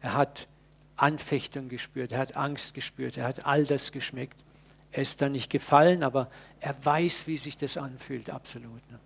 Er 0.00 0.14
hat 0.14 0.46
Anfechtung 0.94 1.68
gespürt. 1.68 2.12
Er 2.12 2.20
hat 2.20 2.36
Angst 2.36 2.72
gespürt. 2.72 3.16
Er 3.16 3.24
hat 3.24 3.46
all 3.46 3.66
das 3.66 3.90
geschmeckt. 3.90 4.36
Er 4.92 5.02
ist 5.02 5.20
dann 5.22 5.32
nicht 5.32 5.50
gefallen, 5.50 6.02
aber 6.02 6.28
er 6.60 6.74
weiß, 6.84 7.26
wie 7.26 7.38
sich 7.38 7.56
das 7.56 7.76
anfühlt, 7.76 8.30
absolut. 8.30 8.90
Ne? 8.90 8.98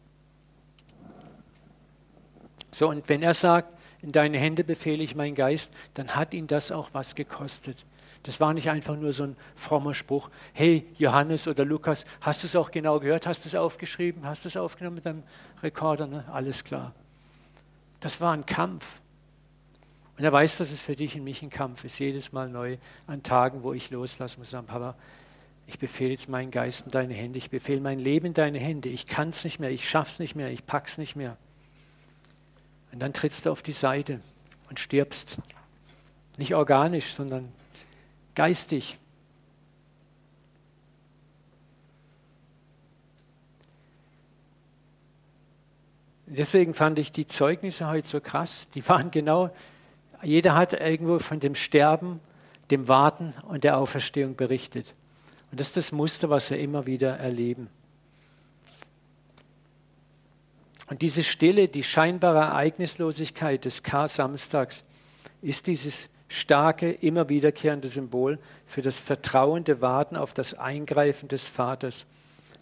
So, 2.73 2.89
und 2.91 3.09
wenn 3.09 3.23
er 3.23 3.35
sagt, 3.35 3.73
in 4.03 4.13
deine 4.13 4.39
Hände 4.39 4.65
befehle 4.65 5.03
ich 5.03 5.15
meinen 5.15 5.35
Geist, 5.35 5.71
dann 5.95 6.15
hat 6.15 6.35
ihn 6.35 6.47
das 6.47 6.71
auch 6.71 6.91
was 6.93 7.15
gekostet. 7.15 7.85
Das 8.25 8.41
war 8.41 8.53
nicht 8.53 8.69
einfach 8.69 8.97
nur 8.97 9.13
so 9.13 9.23
ein 9.23 9.37
frommer 9.55 9.95
Spruch. 9.95 10.31
Hey, 10.53 10.85
Johannes 10.99 11.47
oder 11.47 11.65
Lukas, 11.65 12.05
hast 12.21 12.43
du 12.43 12.49
es 12.49 12.57
auch 12.57 12.73
genau 12.73 12.99
gehört? 12.99 13.27
Hast 13.27 13.45
du 13.45 13.49
es 13.49 13.55
aufgeschrieben? 13.55 14.27
Hast 14.27 14.45
du 14.45 14.49
es 14.49 14.57
aufgenommen 14.57 14.97
mit 14.97 15.07
deinem 15.07 15.23
Rekorder? 15.63 16.09
Ne? 16.09 16.25
Alles 16.33 16.65
klar. 16.65 16.93
Das 18.01 18.21
war 18.21 18.33
ein 18.33 18.45
Kampf. 18.45 19.01
Und 20.19 20.25
er 20.25 20.33
weiß, 20.33 20.59
dass 20.59 20.73
es 20.73 20.83
für 20.83 20.97
dich 20.97 21.15
und 21.17 21.25
mich 21.25 21.43
ein 21.43 21.51
Kampf 21.51 21.85
ist. 21.85 22.01
Jedes 22.01 22.33
Mal 22.33 22.49
neu 22.49 22.79
an 23.07 23.23
Tagen, 23.23 23.63
wo 23.63 23.73
ich 23.73 23.91
loslassen 23.91 24.41
muss, 24.41 24.51
sagen, 24.51 24.67
Papa, 24.67 24.97
ich 25.67 25.79
befehle 25.79 26.13
jetzt 26.13 26.29
meinen 26.29 26.51
Geist 26.51 26.87
in 26.87 26.93
deine 26.93 27.15
Hände. 27.15 27.39
Ich 27.39 27.51
befehle 27.51 27.81
mein 27.81 27.99
Leben 27.99 28.27
in 28.27 28.35
deine 28.35 28.59
Hände. 28.59 28.89
Ich 28.89 29.07
kann 29.07 29.31
es 29.31 29.43
nicht 29.43 29.59
mehr. 29.59 29.71
Ich 29.71 29.89
schaff's 29.89 30.19
nicht 30.19 30.37
mehr. 30.37 30.51
Ich 30.51 30.65
pack's 30.65 30.97
nicht 30.97 31.17
mehr. 31.17 31.37
Und 32.93 33.01
dann 33.01 33.13
trittst 33.13 33.47
du 33.47 33.51
auf 33.51 33.63
die 33.63 33.73
Seite 33.73 34.21
und 34.71 34.79
stirbst. 34.79 35.39
Nicht 36.37 36.55
organisch, 36.55 37.15
sondern 37.15 37.53
geistig. 38.35 38.97
Deswegen 46.27 46.75
fand 46.75 46.99
ich 46.99 47.13
die 47.13 47.27
Zeugnisse 47.27 47.87
heute 47.87 48.07
so 48.07 48.21
krass. 48.21 48.69
Die 48.71 48.87
waren 48.89 49.11
genau, 49.11 49.51
jeder 50.23 50.55
hat 50.55 50.73
irgendwo 50.73 51.19
von 51.19 51.41
dem 51.41 51.55
Sterben, 51.55 52.21
dem 52.71 52.89
Warten 52.89 53.35
und 53.49 53.65
der 53.65 53.79
Auferstehung 53.79 54.37
berichtet. 54.37 54.95
Und 55.57 55.61
das 55.61 55.69
ist 55.69 55.77
das 55.79 55.93
Muster, 55.93 56.29
was 56.29 56.51
wir 56.51 56.59
immer 56.59 56.85
wieder 56.85 57.17
erleben. 57.17 57.71
Und 60.91 61.01
diese 61.01 61.23
Stille, 61.23 61.67
die 61.69 61.83
scheinbare 61.83 62.41
Ereignislosigkeit 62.41 63.65
des 63.65 63.83
Kar-Samstags 63.83 64.85
ist 65.41 65.67
dieses 65.67 66.11
starke, 66.29 66.93
immer 66.93 67.31
wiederkehrende 67.31 67.89
Symbol 67.89 68.39
für 68.67 68.83
das 68.83 69.01
vertrauende 69.01 69.81
Warten 69.81 70.17
auf 70.17 70.35
das 70.35 70.53
Eingreifen 70.53 71.29
des 71.29 71.49
Vaters, 71.49 72.05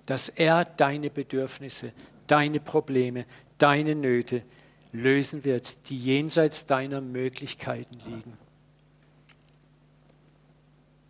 dass 0.07 0.29
er 0.29 0.65
deine 0.65 1.11
Bedürfnisse, 1.11 1.93
deine 2.29 2.61
Probleme, 2.61 3.27
deine 3.59 3.97
Nöte 3.97 4.45
lösen 4.93 5.43
wird, 5.43 5.91
die 5.91 5.99
jenseits 5.99 6.67
deiner 6.67 7.01
Möglichkeiten 7.01 7.99
liegen. 8.07 8.39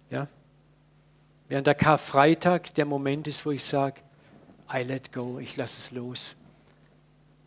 Ja? 0.09 0.29
Während 1.55 1.69
der 1.69 1.77
Karfreitag 1.77 2.75
der 2.75 2.85
Moment 2.85 3.29
ist, 3.29 3.47
wo 3.47 3.53
ich 3.53 3.63
sage, 3.63 4.01
I 4.73 4.83
let 4.83 5.13
go, 5.13 5.39
ich 5.39 5.57
lasse 5.57 5.79
es 5.79 5.93
los 5.93 6.35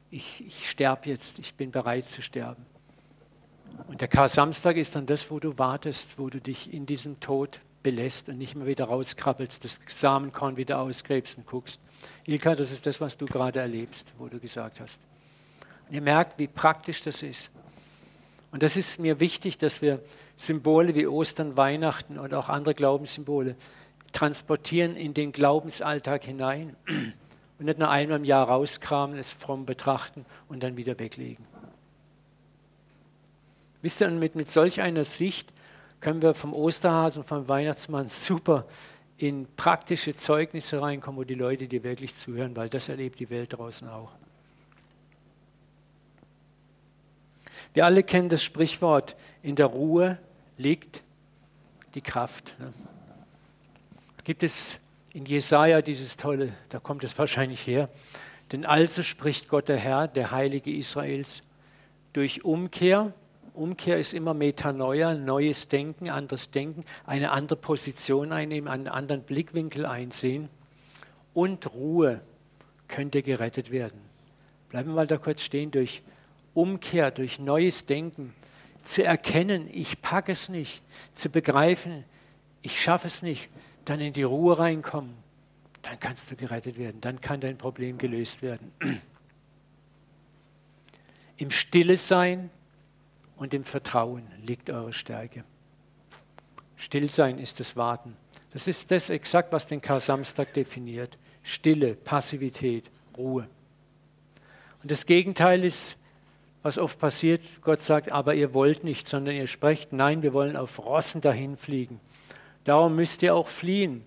ich, 0.09 0.45
ich 0.45 0.69
sterbe 0.69 1.09
jetzt, 1.09 1.39
ich 1.39 1.55
bin 1.55 1.71
bereit 1.71 2.07
zu 2.07 2.21
sterben. 2.21 2.63
Und 3.87 4.01
der 4.01 4.07
Kar-Samstag 4.07 4.77
ist 4.77 4.95
dann 4.95 5.05
das, 5.05 5.29
wo 5.29 5.39
du 5.39 5.57
wartest, 5.57 6.17
wo 6.17 6.29
du 6.29 6.39
dich 6.39 6.73
in 6.73 6.85
diesem 6.85 7.19
Tod 7.19 7.59
belässt 7.83 8.27
und 8.29 8.37
nicht 8.37 8.55
mehr 8.55 8.65
wieder 8.65 8.85
rauskrabbelst, 8.85 9.63
das 9.63 9.79
Samenkorn 9.87 10.57
wieder 10.57 10.79
ausgräbst 10.79 11.37
und 11.37 11.45
guckst. 11.45 11.79
Ilka, 12.25 12.55
das 12.55 12.71
ist 12.71 12.85
das, 12.85 12.99
was 12.99 13.17
du 13.17 13.25
gerade 13.25 13.59
erlebst, 13.59 14.13
wo 14.17 14.27
du 14.27 14.39
gesagt 14.39 14.79
hast. 14.79 15.01
Und 15.87 15.95
ihr 15.95 16.01
merkt, 16.01 16.39
wie 16.39 16.47
praktisch 16.47 17.01
das 17.01 17.23
ist. 17.23 17.49
Und 18.51 18.63
das 18.63 18.77
ist 18.77 18.99
mir 18.99 19.19
wichtig, 19.19 19.57
dass 19.57 19.81
wir 19.81 20.01
Symbole 20.37 20.95
wie 20.95 21.07
Ostern, 21.07 21.57
Weihnachten 21.57 22.17
und 22.17 22.33
auch 22.33 22.49
andere 22.49 22.73
Glaubenssymbole 22.73 23.55
transportieren 24.11 24.95
in 24.95 25.13
den 25.13 25.31
Glaubensalltag 25.31 26.23
hinein 26.23 26.75
und 27.59 27.65
nicht 27.65 27.79
nur 27.79 27.89
einmal 27.89 28.17
im 28.17 28.23
Jahr 28.23 28.47
rauskramen, 28.47 29.17
es 29.17 29.31
fromm 29.31 29.65
betrachten 29.65 30.25
und 30.47 30.63
dann 30.63 30.77
wieder 30.77 30.97
weglegen. 30.99 31.45
Wisst 33.81 34.01
ihr, 34.01 34.09
mit, 34.09 34.35
mit 34.35 34.51
solch 34.51 34.81
einer 34.81 35.05
Sicht 35.05 35.53
können 35.99 36.21
wir 36.21 36.33
vom 36.33 36.53
Osterhasen, 36.53 37.23
vom 37.23 37.47
Weihnachtsmann 37.47 38.09
super 38.09 38.65
in 39.17 39.47
praktische 39.55 40.15
Zeugnisse 40.15 40.81
reinkommen, 40.81 41.19
wo 41.19 41.23
die 41.23 41.35
Leute 41.35 41.67
dir 41.67 41.83
wirklich 41.83 42.15
zuhören, 42.15 42.55
weil 42.55 42.69
das 42.69 42.89
erlebt 42.89 43.19
die 43.19 43.29
Welt 43.29 43.57
draußen 43.57 43.87
auch. 43.89 44.13
Wir 47.73 47.85
alle 47.85 48.03
kennen 48.03 48.29
das 48.29 48.43
Sprichwort, 48.43 49.15
in 49.41 49.55
der 49.55 49.67
Ruhe 49.67 50.19
liegt 50.57 51.03
die 51.95 52.01
Kraft. 52.01 52.55
Ne? 52.59 52.73
Gibt 54.27 54.43
es 54.43 54.81
in 55.13 55.25
Jesaja 55.25 55.81
dieses 55.81 56.17
tolle, 56.17 56.51
da 56.67 56.79
kommt 56.79 57.05
es 57.05 57.17
wahrscheinlich 57.17 57.65
her. 57.65 57.85
Denn 58.51 58.65
also 58.65 59.01
spricht 59.01 59.47
Gott 59.47 59.69
der 59.69 59.77
Herr, 59.77 60.09
der 60.09 60.31
Heilige 60.31 60.69
Israels, 60.69 61.43
durch 62.11 62.43
Umkehr. 62.43 63.13
Umkehr 63.53 63.97
ist 63.97 64.13
immer 64.13 64.33
Metanoia, 64.33 65.13
neues 65.13 65.69
Denken, 65.69 66.09
anderes 66.09 66.51
Denken, 66.51 66.83
eine 67.05 67.31
andere 67.31 67.57
Position 67.57 68.33
einnehmen, 68.33 68.67
einen 68.67 68.89
anderen 68.89 69.21
Blickwinkel 69.21 69.85
einsehen. 69.85 70.49
Und 71.33 71.73
Ruhe 71.73 72.19
könnte 72.89 73.23
gerettet 73.23 73.71
werden. 73.71 74.01
Bleiben 74.67 74.89
wir 74.89 74.95
mal 74.95 75.07
da 75.07 75.15
kurz 75.15 75.41
stehen, 75.41 75.71
durch 75.71 76.01
Umkehr, 76.53 77.11
durch 77.11 77.39
neues 77.39 77.85
Denken, 77.85 78.33
zu 78.83 79.05
erkennen, 79.05 79.69
ich 79.71 80.01
packe 80.01 80.33
es 80.33 80.49
nicht, 80.49 80.81
zu 81.15 81.29
begreifen, 81.29 82.03
ich 82.61 82.81
schaffe 82.81 83.07
es 83.07 83.21
nicht, 83.21 83.49
dann 83.89 84.01
in 84.01 84.13
die 84.13 84.23
Ruhe 84.23 84.59
reinkommen, 84.59 85.13
dann 85.81 85.99
kannst 85.99 86.29
du 86.31 86.35
gerettet 86.35 86.77
werden, 86.77 86.99
dann 87.01 87.21
kann 87.21 87.39
dein 87.39 87.57
Problem 87.57 87.97
gelöst 87.97 88.41
werden. 88.41 88.71
Im 91.37 91.51
Stille 91.51 91.97
sein 91.97 92.49
und 93.37 93.53
im 93.53 93.63
Vertrauen 93.63 94.23
liegt 94.43 94.71
eure 94.71 94.91
Stärke. 94.91 95.43
Stillsein 96.75 97.37
ist 97.37 97.59
das 97.59 97.75
Warten. 97.75 98.17
Das 98.51 98.67
ist 98.67 98.89
das 98.89 99.11
exakt, 99.11 99.53
was 99.53 99.67
den 99.67 99.81
Kar-Samstag 99.81 100.53
definiert. 100.53 101.17
Stille, 101.43 101.93
Passivität, 101.93 102.89
Ruhe. 103.15 103.47
Und 104.81 104.91
das 104.91 105.05
Gegenteil 105.05 105.63
ist, 105.63 105.97
was 106.63 106.77
oft 106.77 106.99
passiert. 106.99 107.41
Gott 107.61 107.81
sagt, 107.81 108.11
aber 108.11 108.33
ihr 108.33 108.53
wollt 108.53 108.83
nicht, 108.83 109.07
sondern 109.07 109.35
ihr 109.35 109.47
sprecht, 109.47 109.93
nein, 109.93 110.21
wir 110.23 110.33
wollen 110.33 110.57
auf 110.57 110.79
Rossen 110.79 111.21
dahin 111.21 111.55
fliegen. 111.55 111.99
Darum 112.67 112.97
müsst 112.97 113.23
ihr 113.23 113.33
auch 113.33 113.47
fliehen. 113.47 114.03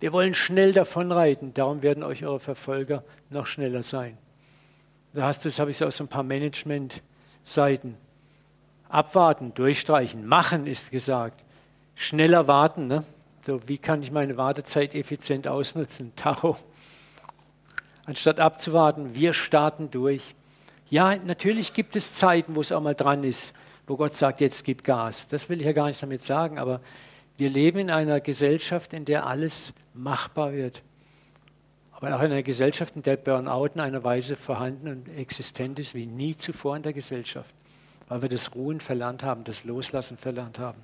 Wir 0.00 0.12
wollen 0.12 0.34
schnell 0.34 0.72
davonreiten, 0.72 1.54
darum 1.54 1.82
werden 1.82 2.02
euch 2.02 2.26
eure 2.26 2.40
Verfolger 2.40 3.04
noch 3.28 3.46
schneller 3.46 3.84
sein. 3.84 4.18
Da 5.14 5.22
hast 5.22 5.44
du, 5.44 5.48
das 5.48 5.60
habe 5.60 5.70
ich 5.70 5.76
so 5.76 5.86
aus 5.86 6.00
ein 6.00 6.08
paar 6.08 6.24
Management-Seiten. 6.24 7.96
Abwarten, 8.88 9.54
durchstreichen, 9.54 10.26
machen 10.26 10.66
ist 10.66 10.90
gesagt. 10.90 11.44
Schneller 11.94 12.48
warten. 12.48 12.88
Ne? 12.88 13.04
So, 13.46 13.60
wie 13.68 13.78
kann 13.78 14.02
ich 14.02 14.10
meine 14.10 14.36
Wartezeit 14.36 14.96
effizient 14.96 15.46
ausnutzen? 15.46 16.12
Tacho. 16.16 16.56
Anstatt 18.06 18.40
abzuwarten, 18.40 19.14
wir 19.14 19.32
starten 19.34 19.88
durch. 19.88 20.34
Ja, 20.88 21.14
natürlich 21.14 21.74
gibt 21.74 21.94
es 21.94 22.14
Zeiten, 22.14 22.56
wo 22.56 22.60
es 22.60 22.72
auch 22.72 22.82
mal 22.82 22.96
dran 22.96 23.22
ist, 23.22 23.54
wo 23.86 23.96
Gott 23.96 24.16
sagt, 24.16 24.40
jetzt 24.40 24.64
gib 24.64 24.82
Gas. 24.82 25.28
Das 25.28 25.48
will 25.48 25.60
ich 25.60 25.66
ja 25.66 25.72
gar 25.72 25.86
nicht 25.86 26.02
damit 26.02 26.24
sagen, 26.24 26.58
aber 26.58 26.80
wir 27.40 27.48
leben 27.48 27.78
in 27.78 27.90
einer 27.90 28.20
Gesellschaft, 28.20 28.92
in 28.92 29.06
der 29.06 29.26
alles 29.26 29.72
machbar 29.94 30.52
wird. 30.52 30.82
Aber 31.90 32.14
auch 32.14 32.20
in 32.20 32.26
einer 32.32 32.42
Gesellschaft, 32.42 32.96
in 32.96 33.02
der 33.02 33.16
Burnout 33.16 33.70
in 33.74 33.80
einer 33.80 34.04
Weise 34.04 34.36
vorhanden 34.36 34.88
und 34.88 35.08
existent 35.08 35.78
ist 35.78 35.94
wie 35.94 36.04
nie 36.04 36.36
zuvor 36.36 36.76
in 36.76 36.82
der 36.82 36.92
Gesellschaft. 36.92 37.54
Weil 38.08 38.20
wir 38.20 38.28
das 38.28 38.54
Ruhen 38.54 38.80
verlernt 38.80 39.22
haben, 39.22 39.42
das 39.42 39.64
Loslassen 39.64 40.18
verlernt 40.18 40.58
haben. 40.58 40.82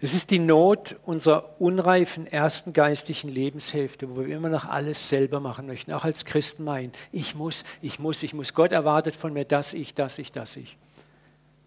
Es 0.00 0.12
ist 0.12 0.30
die 0.30 0.38
Not 0.38 0.96
unserer 1.04 1.60
unreifen 1.60 2.26
ersten 2.26 2.72
geistlichen 2.72 3.30
Lebenshälfte, 3.30 4.10
wo 4.10 4.26
wir 4.26 4.36
immer 4.36 4.48
noch 4.48 4.66
alles 4.66 5.08
selber 5.08 5.40
machen 5.40 5.66
möchten, 5.66 5.92
auch 5.92 6.04
als 6.04 6.24
Christen 6.24 6.64
meinen, 6.64 6.92
ich 7.12 7.34
muss, 7.34 7.64
ich 7.80 7.98
muss, 7.98 8.22
ich 8.22 8.34
muss. 8.34 8.54
Gott 8.54 8.72
erwartet 8.72 9.16
von 9.16 9.32
mir 9.32 9.44
das, 9.44 9.72
ich, 9.72 9.94
das, 9.94 10.18
ich, 10.18 10.32
das, 10.32 10.56
ich. 10.56 10.76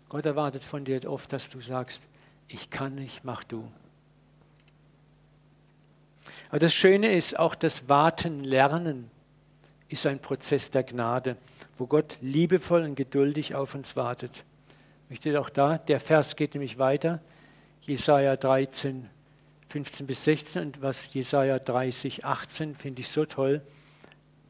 Gott 0.10 0.26
erwartet 0.26 0.64
von 0.64 0.86
dir 0.86 1.10
oft, 1.10 1.32
dass 1.34 1.50
du 1.50 1.60
sagst, 1.62 2.04
ich 2.48 2.70
kann 2.70 2.96
nicht, 2.96 3.24
mach 3.24 3.44
du. 3.44 3.70
Aber 6.50 6.60
das 6.60 6.74
Schöne 6.74 7.14
ist, 7.14 7.38
auch 7.38 7.56
das 7.56 7.90
Warten, 7.90 8.44
Lernen 8.44 9.10
ist 9.90 10.06
ein 10.06 10.20
Prozess 10.20 10.72
der 10.72 10.84
Gnade, 10.84 11.38
wo 11.78 11.88
Gott 11.88 12.18
liebevoll 12.22 12.84
und 12.84 12.96
geduldig 12.96 13.56
auf 13.56 13.76
uns 13.76 13.96
wartet. 13.96 14.44
Ich 15.06 15.10
möchte 15.10 15.40
auch 15.40 15.50
da, 15.50 15.78
der 15.78 16.00
Vers 16.00 16.36
geht 16.36 16.54
nämlich 16.54 16.78
weiter, 16.78 17.22
Jesaja 17.88 18.36
13, 18.36 19.10
15 19.70 20.08
bis 20.08 20.24
16 20.26 20.62
und 20.62 20.82
was 20.82 21.14
Jesaja 21.14 21.58
30, 21.58 22.26
18 22.26 22.76
finde 22.76 23.00
ich 23.00 23.08
so 23.08 23.26
toll, 23.26 23.62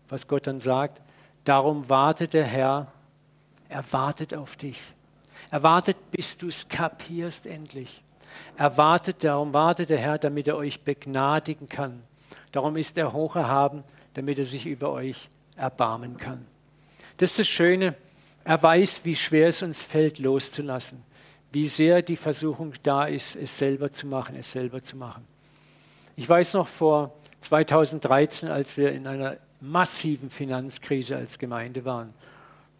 was 0.09 0.27
Gott 0.27 0.47
dann 0.47 0.59
sagt. 0.59 0.99
Darum 1.43 1.87
wartet 1.87 2.33
der 2.33 2.45
Herr, 2.45 2.91
er 3.69 3.83
wartet 3.93 4.33
auf 4.33 4.55
dich. 4.55 4.79
Er 5.51 5.61
wartet, 5.61 5.97
bis 6.09 6.37
du 6.37 6.47
es 6.47 6.67
kapierst 6.67 7.45
endlich. 7.45 8.01
Er 8.57 8.75
wartet, 8.75 9.23
darum 9.23 9.53
wartet 9.53 9.91
der 9.91 9.99
Herr, 9.99 10.17
damit 10.17 10.47
er 10.47 10.57
euch 10.57 10.81
begnadigen 10.81 11.69
kann. 11.69 12.01
Darum 12.51 12.75
ist 12.75 12.97
er 12.97 13.13
hoch 13.13 13.35
erhaben, 13.35 13.83
damit 14.15 14.39
er 14.39 14.45
sich 14.45 14.65
über 14.65 14.91
euch 14.91 15.29
erbarmen 15.55 16.17
kann. 16.17 16.43
Das 17.17 17.31
ist 17.31 17.39
das 17.39 17.47
Schöne. 17.47 17.93
Er 18.43 18.61
weiß, 18.61 19.01
wie 19.03 19.15
schwer 19.15 19.49
es 19.49 19.61
uns 19.61 19.83
fällt, 19.83 20.17
loszulassen. 20.17 21.03
Wie 21.51 21.67
sehr 21.67 22.01
die 22.01 22.15
Versuchung 22.15 22.73
da 22.83 23.05
ist, 23.05 23.35
es 23.35 23.57
selber 23.57 23.91
zu 23.91 24.07
machen, 24.07 24.35
es 24.35 24.51
selber 24.51 24.81
zu 24.81 24.97
machen. 24.97 25.25
Ich 26.15 26.27
weiß 26.27 26.53
noch 26.53 26.67
vor 26.67 27.13
2013, 27.41 28.49
als 28.49 28.75
wir 28.77 28.91
in 28.91 29.07
einer 29.07 29.37
massiven 29.61 30.29
Finanzkrise 30.29 31.15
als 31.15 31.39
Gemeinde 31.39 31.85
waren, 31.85 32.13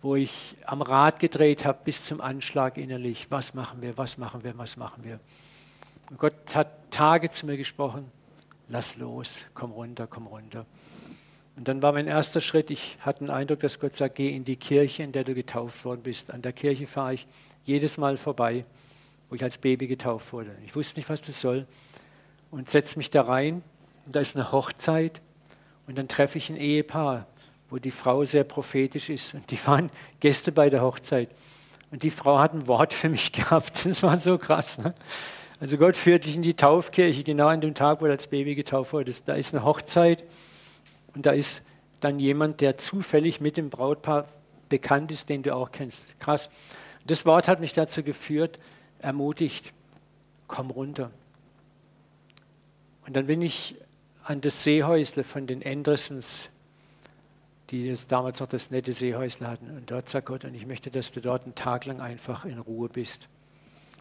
wo 0.01 0.15
ich 0.15 0.55
am 0.65 0.81
Rad 0.81 1.19
gedreht 1.19 1.65
habe 1.65 1.79
bis 1.83 2.03
zum 2.03 2.21
Anschlag 2.21 2.77
innerlich. 2.77 3.27
Was 3.29 3.53
machen 3.53 3.81
wir, 3.81 3.97
was 3.97 4.17
machen 4.17 4.43
wir, 4.43 4.57
was 4.57 4.77
machen 4.77 5.03
wir? 5.03 5.19
Und 6.09 6.19
Gott 6.19 6.33
hat 6.53 6.91
Tage 6.91 7.29
zu 7.29 7.45
mir 7.45 7.57
gesprochen, 7.57 8.11
lass 8.69 8.97
los, 8.97 9.39
komm 9.53 9.71
runter, 9.71 10.07
komm 10.07 10.27
runter. 10.27 10.65
Und 11.55 11.67
dann 11.67 11.81
war 11.81 11.91
mein 11.91 12.07
erster 12.07 12.39
Schritt, 12.39 12.69
ich 12.69 12.97
hatte 13.01 13.25
den 13.25 13.31
Eindruck, 13.31 13.61
dass 13.61 13.79
Gott 13.79 13.95
sagt, 13.95 14.15
geh 14.15 14.29
in 14.29 14.43
die 14.43 14.57
Kirche, 14.57 15.01
in 15.03 15.11
der 15.11 15.23
du 15.23 15.33
getauft 15.33 15.83
worden 15.85 16.01
bist. 16.03 16.29
An 16.31 16.43
der 16.43 16.53
Kirche 16.53 16.85
fahre 16.85 17.15
ich 17.15 17.27
jedes 17.67 17.97
Mal 17.97 18.17
vorbei, 18.17 18.65
wo 19.29 19.35
ich 19.35 19.43
als 19.43 19.57
Baby 19.57 19.87
getauft 19.87 20.33
wurde. 20.33 20.55
Ich 20.65 20.75
wusste 20.75 20.97
nicht, 20.97 21.09
was 21.09 21.21
das 21.21 21.39
soll 21.39 21.67
und 22.49 22.69
setze 22.69 22.97
mich 22.97 23.11
da 23.11 23.21
rein. 23.21 23.61
Und 24.05 24.15
da 24.15 24.21
ist 24.21 24.35
eine 24.35 24.51
Hochzeit 24.51 25.21
und 25.85 25.97
dann 25.97 26.07
treffe 26.07 26.37
ich 26.37 26.49
ein 26.49 26.55
Ehepaar, 26.55 27.27
wo 27.69 27.77
die 27.77 27.91
Frau 27.91 28.23
sehr 28.23 28.45
prophetisch 28.45 29.09
ist 29.09 29.33
und 29.33 29.51
die 29.51 29.67
waren 29.67 29.89
Gäste 30.21 30.51
bei 30.51 30.69
der 30.69 30.81
Hochzeit. 30.81 31.29
Und 31.91 32.03
die 32.03 32.09
Frau 32.11 32.39
hat 32.39 32.53
ein 32.53 32.67
Wort 32.67 32.93
für 32.93 33.09
mich 33.09 33.31
gehabt. 33.33 33.85
Das 33.85 34.01
war 34.01 34.17
so 34.17 34.37
krass. 34.37 34.77
Ne? 34.77 34.93
Also 35.59 35.77
Gott 35.77 35.97
führt 35.97 36.25
dich 36.25 36.35
in 36.35 36.41
die 36.41 36.53
Taufkirche, 36.53 37.23
genau 37.23 37.47
an 37.47 37.61
dem 37.61 37.73
Tag, 37.73 38.01
wo 38.01 38.05
du 38.05 38.11
als 38.11 38.27
Baby 38.27 38.55
getauft 38.55 38.93
wurdest. 38.93 39.27
Da 39.27 39.33
ist 39.33 39.53
eine 39.53 39.65
Hochzeit 39.65 40.23
und 41.15 41.25
da 41.25 41.31
ist 41.31 41.63
dann 41.99 42.19
jemand, 42.19 42.61
der 42.61 42.77
zufällig 42.77 43.41
mit 43.41 43.57
dem 43.57 43.69
Brautpaar 43.69 44.25
bekannt 44.69 45.11
ist, 45.11 45.27
den 45.29 45.43
du 45.43 45.53
auch 45.53 45.71
kennst. 45.71 46.19
Krass. 46.19 46.49
Das 47.07 47.25
Wort 47.25 47.47
hat 47.47 47.59
mich 47.59 47.73
dazu 47.73 48.03
geführt, 48.03 48.59
ermutigt, 48.99 49.73
komm 50.47 50.69
runter. 50.69 51.11
Und 53.05 53.15
dann 53.15 53.27
bin 53.27 53.41
ich 53.41 53.75
an 54.25 54.41
das 54.41 54.63
Seehäusle 54.63 55.23
von 55.23 55.47
den 55.47 55.65
Andersons, 55.65 56.49
die 57.69 57.89
das 57.89 58.07
damals 58.07 58.41
noch 58.41 58.47
das 58.47 58.71
nette 58.71 58.91
Seehäusle 58.91 59.47
hatten. 59.47 59.69
Und 59.69 59.89
dort 59.89 60.09
sagt 60.09 60.27
Gott, 60.27 60.43
und 60.43 60.53
ich 60.53 60.65
möchte, 60.65 60.91
dass 60.91 61.11
du 61.13 61.21
dort 61.21 61.45
einen 61.45 61.55
Tag 61.55 61.85
lang 61.85 62.01
einfach 62.01 62.43
in 62.43 62.59
Ruhe 62.59 62.89
bist. 62.89 63.29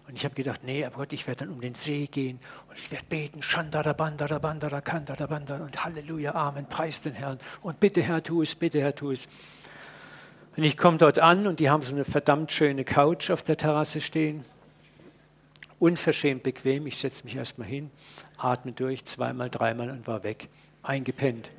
Und 0.09 0.14
ich 0.14 0.25
habe 0.25 0.35
gedacht, 0.35 0.62
nee, 0.64 0.85
aber 0.85 0.97
Gott, 0.97 1.12
ich 1.12 1.27
werde 1.27 1.45
dann 1.45 1.55
um 1.55 1.61
den 1.61 1.75
See 1.75 2.07
gehen 2.07 2.38
und 2.69 2.79
ich 2.79 2.90
werde 2.92 3.07
beten, 3.09 3.42
Shandara 3.42 3.90
und 3.90 5.85
Halleluja, 5.85 6.35
Amen, 6.35 6.66
preis 6.69 7.01
den 7.01 7.14
Herrn 7.14 7.38
und 7.62 7.81
bitte 7.81 8.03
Herr, 8.03 8.23
tu 8.23 8.42
es, 8.42 8.55
bitte 8.55 8.81
Herr, 8.81 8.95
tu 8.95 9.11
es. 9.11 9.27
Und 10.57 10.64
ich 10.64 10.77
komme 10.77 10.97
dort 10.97 11.19
an 11.19 11.47
und 11.47 11.61
die 11.61 11.69
haben 11.69 11.83
so 11.83 11.95
eine 11.95 12.05
verdammt 12.05 12.51
schöne 12.51 12.85
Couch 12.85 13.31
auf 13.31 13.42
der 13.42 13.59
Terrasse 13.59 14.01
stehen. 14.01 14.45
Unverschämt 15.79 16.42
bequem, 16.42 16.87
ich 16.87 16.97
setze 16.97 17.25
mich 17.25 17.37
erstmal 17.37 17.69
hin, 17.69 17.90
atme 18.38 18.73
durch, 18.73 19.05
zweimal, 19.05 19.51
dreimal 19.51 19.90
und 19.90 20.07
war 20.07 20.23
weg, 20.23 20.49
eingepennt. 20.83 21.51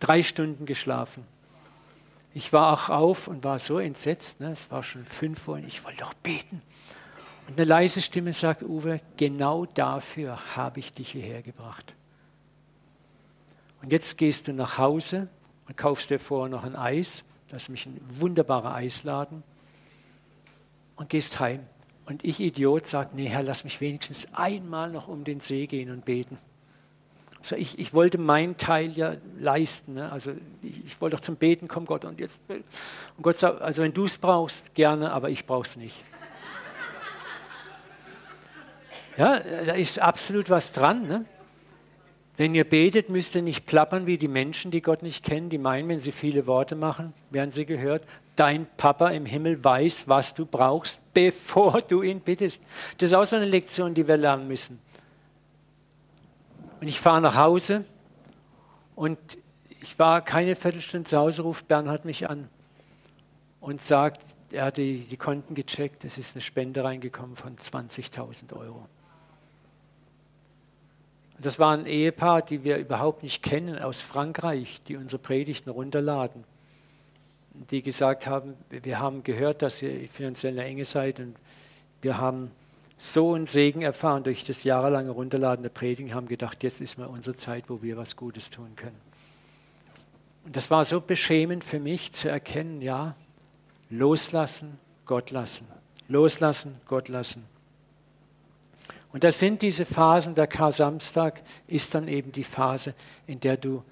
Drei 0.00 0.22
Stunden 0.22 0.64
geschlafen. 0.64 1.24
Ich 2.32 2.54
war 2.54 2.72
auch 2.72 2.88
auf 2.88 3.28
und 3.28 3.44
war 3.44 3.58
so 3.58 3.78
entsetzt, 3.78 4.40
ne? 4.40 4.52
es 4.52 4.70
war 4.70 4.82
schon 4.82 5.04
fünf 5.04 5.46
Uhr 5.46 5.56
und 5.56 5.68
ich 5.68 5.84
wollte 5.84 6.00
doch 6.00 6.14
beten. 6.14 6.62
Und 7.46 7.58
eine 7.58 7.68
leise 7.68 8.00
Stimme 8.00 8.32
sagt, 8.32 8.62
Uwe, 8.62 9.00
genau 9.18 9.66
dafür 9.66 10.38
habe 10.56 10.80
ich 10.80 10.94
dich 10.94 11.10
hierher 11.10 11.42
gebracht. 11.42 11.92
Und 13.82 13.92
jetzt 13.92 14.16
gehst 14.16 14.48
du 14.48 14.54
nach 14.54 14.78
Hause 14.78 15.26
und 15.68 15.76
kaufst 15.76 16.08
dir 16.08 16.18
vorher 16.18 16.48
noch 16.48 16.64
ein 16.64 16.76
Eis, 16.76 17.24
das 17.52 17.64
ist 17.64 17.68
mich 17.68 17.86
ein 17.86 18.00
wunderbarer 18.08 18.74
Eisladen, 18.74 19.44
und 20.96 21.08
gehst 21.08 21.40
heim. 21.40 21.60
Und 22.06 22.24
ich, 22.24 22.40
Idiot, 22.40 22.86
sage, 22.86 23.10
nee, 23.14 23.28
Herr, 23.28 23.42
lass 23.42 23.64
mich 23.64 23.80
wenigstens 23.80 24.28
einmal 24.34 24.90
noch 24.90 25.08
um 25.08 25.24
den 25.24 25.40
See 25.40 25.66
gehen 25.66 25.90
und 25.90 26.04
beten. 26.04 26.38
Also 27.40 27.56
ich, 27.56 27.78
ich 27.78 27.92
wollte 27.92 28.18
meinen 28.18 28.56
Teil 28.56 28.92
ja 28.92 29.16
leisten. 29.38 29.94
Ne? 29.94 30.10
Also 30.12 30.32
ich, 30.62 30.84
ich, 30.86 31.00
wollte 31.00 31.16
doch 31.16 31.22
zum 31.22 31.36
Beten 31.36 31.68
kommen, 31.68 31.86
Gott. 31.86 32.04
Und, 32.04 32.20
jetzt, 32.20 32.38
und 32.48 33.22
Gott 33.22 33.36
sagt, 33.36 33.60
also 33.62 33.82
wenn 33.82 33.92
du 33.92 34.04
es 34.04 34.18
brauchst, 34.18 34.74
gerne, 34.74 35.12
aber 35.12 35.30
ich 35.30 35.46
brauche 35.46 35.66
es 35.66 35.76
nicht. 35.76 36.04
Ja, 39.16 39.40
da 39.40 39.72
ist 39.72 39.98
absolut 39.98 40.48
was 40.50 40.72
dran. 40.72 41.06
Ne? 41.06 41.24
Wenn 42.36 42.54
ihr 42.54 42.64
betet, 42.64 43.10
müsst 43.10 43.34
ihr 43.34 43.42
nicht 43.42 43.66
plappern 43.66 44.06
wie 44.06 44.16
die 44.16 44.28
Menschen, 44.28 44.70
die 44.70 44.80
Gott 44.80 45.02
nicht 45.02 45.24
kennen, 45.24 45.50
die 45.50 45.58
meinen, 45.58 45.88
wenn 45.88 46.00
sie 46.00 46.12
viele 46.12 46.46
Worte 46.46 46.74
machen, 46.76 47.12
werden 47.30 47.50
sie 47.50 47.66
gehört. 47.66 48.04
Dein 48.36 48.66
Papa 48.78 49.10
im 49.10 49.26
Himmel 49.26 49.62
weiß, 49.62 50.08
was 50.08 50.32
du 50.32 50.46
brauchst, 50.46 51.00
bevor 51.12 51.82
du 51.82 52.02
ihn 52.02 52.20
bittest. 52.20 52.62
Das 52.96 53.10
ist 53.10 53.14
auch 53.14 53.24
so 53.24 53.36
eine 53.36 53.44
Lektion, 53.44 53.92
die 53.92 54.08
wir 54.08 54.16
lernen 54.16 54.48
müssen. 54.48 54.78
Und 56.80 56.88
ich 56.88 56.98
fahre 56.98 57.20
nach 57.20 57.36
Hause 57.36 57.84
und 58.96 59.18
ich 59.82 59.98
war 59.98 60.22
keine 60.22 60.56
Viertelstunde 60.56 61.08
zu 61.08 61.18
Hause, 61.18 61.42
ruft 61.42 61.68
Bernhard 61.68 62.04
mich 62.06 62.30
an 62.30 62.48
und 63.60 63.82
sagt, 63.82 64.22
er 64.50 64.66
hat 64.66 64.78
die, 64.78 65.00
die 65.00 65.16
Konten 65.16 65.54
gecheckt, 65.54 66.04
es 66.04 66.18
ist 66.18 66.34
eine 66.34 66.40
Spende 66.40 66.82
reingekommen 66.82 67.36
von 67.36 67.56
20.000 67.56 68.56
Euro. 68.56 68.88
Das 71.42 71.58
war 71.58 71.72
ein 71.72 71.86
Ehepaar, 71.86 72.42
die 72.42 72.62
wir 72.62 72.76
überhaupt 72.76 73.24
nicht 73.24 73.42
kennen, 73.42 73.78
aus 73.78 74.00
Frankreich, 74.00 74.80
die 74.86 74.96
unsere 74.96 75.20
Predigten 75.20 75.70
runterladen. 75.70 76.44
Die 77.70 77.82
gesagt 77.82 78.26
haben, 78.26 78.54
wir 78.70 79.00
haben 79.00 79.24
gehört, 79.24 79.60
dass 79.60 79.82
ihr 79.82 80.08
finanziell 80.08 80.52
in 80.52 80.56
der 80.56 80.66
Enge 80.66 80.84
seid 80.84 81.18
und 81.18 81.34
wir 82.00 82.18
haben 82.18 82.52
so 82.96 83.34
einen 83.34 83.46
Segen 83.46 83.82
erfahren 83.82 84.22
durch 84.22 84.44
das 84.44 84.62
jahrelange 84.62 85.10
Runterladen 85.10 85.64
der 85.64 85.70
Predigten, 85.70 86.14
haben 86.14 86.28
gedacht, 86.28 86.62
jetzt 86.62 86.80
ist 86.80 86.98
mal 86.98 87.06
unsere 87.06 87.36
Zeit, 87.36 87.64
wo 87.68 87.82
wir 87.82 87.96
was 87.96 88.16
Gutes 88.16 88.48
tun 88.48 88.76
können. 88.76 89.00
Und 90.44 90.56
das 90.56 90.70
war 90.70 90.84
so 90.84 91.00
beschämend 91.00 91.64
für 91.64 91.80
mich 91.80 92.12
zu 92.12 92.28
erkennen, 92.28 92.80
ja, 92.80 93.16
loslassen, 93.90 94.78
Gott 95.06 95.32
lassen. 95.32 95.66
Loslassen, 96.08 96.80
Gott 96.86 97.08
lassen. 97.08 97.51
Und 99.12 99.24
das 99.24 99.38
sind 99.38 99.62
diese 99.62 99.84
Phasen, 99.84 100.34
der 100.34 100.46
Kar-Samstag 100.46 101.42
ist 101.66 101.94
dann 101.94 102.08
eben 102.08 102.32
die 102.32 102.44
Phase, 102.44 102.94
in 103.26 103.40
der 103.40 103.58
du 103.58 103.82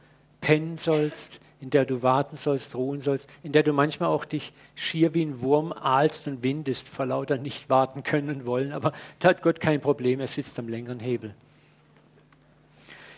pennen 0.41 0.79
sollst, 0.79 1.41
in 1.61 1.69
der 1.69 1.85
du 1.85 2.03
warten 2.03 2.37
sollst, 2.37 2.75
ruhen 2.75 3.03
sollst, 3.03 3.29
in 3.43 3.53
der 3.53 3.63
du 3.63 3.75
manchmal 3.75 4.09
auch 4.09 4.25
dich 4.25 4.53
schier 4.75 5.13
wie 5.13 5.27
ein 5.27 5.43
Wurm 5.43 5.75
ahlst 5.75 6.27
und 6.27 6.43
windest, 6.43 6.89
vor 6.89 7.05
lauter 7.05 7.37
nicht 7.37 7.69
warten 7.69 8.03
können 8.03 8.31
und 8.31 8.47
wollen. 8.47 8.73
Aber 8.73 8.93
da 9.19 9.29
hat 9.29 9.43
Gott 9.43 9.61
kein 9.61 9.83
Problem, 9.83 10.21
er 10.21 10.27
sitzt 10.27 10.59
am 10.59 10.69
längeren 10.69 11.01
Hebel. 11.01 11.35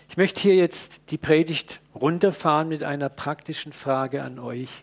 Ich 0.08 0.16
möchte 0.16 0.40
hier 0.40 0.56
jetzt 0.56 1.02
die 1.10 1.18
Predigt 1.18 1.80
runterfahren 1.94 2.68
mit 2.68 2.82
einer 2.82 3.08
praktischen 3.08 3.72
Frage 3.72 4.24
an 4.24 4.40
euch. 4.40 4.82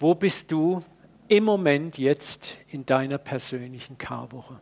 Wo 0.00 0.14
bist 0.14 0.50
du 0.50 0.84
im 1.28 1.44
Moment 1.44 1.98
jetzt 1.98 2.56
in 2.68 2.84
deiner 2.86 3.18
persönlichen 3.18 3.98
Karwoche. 3.98 4.58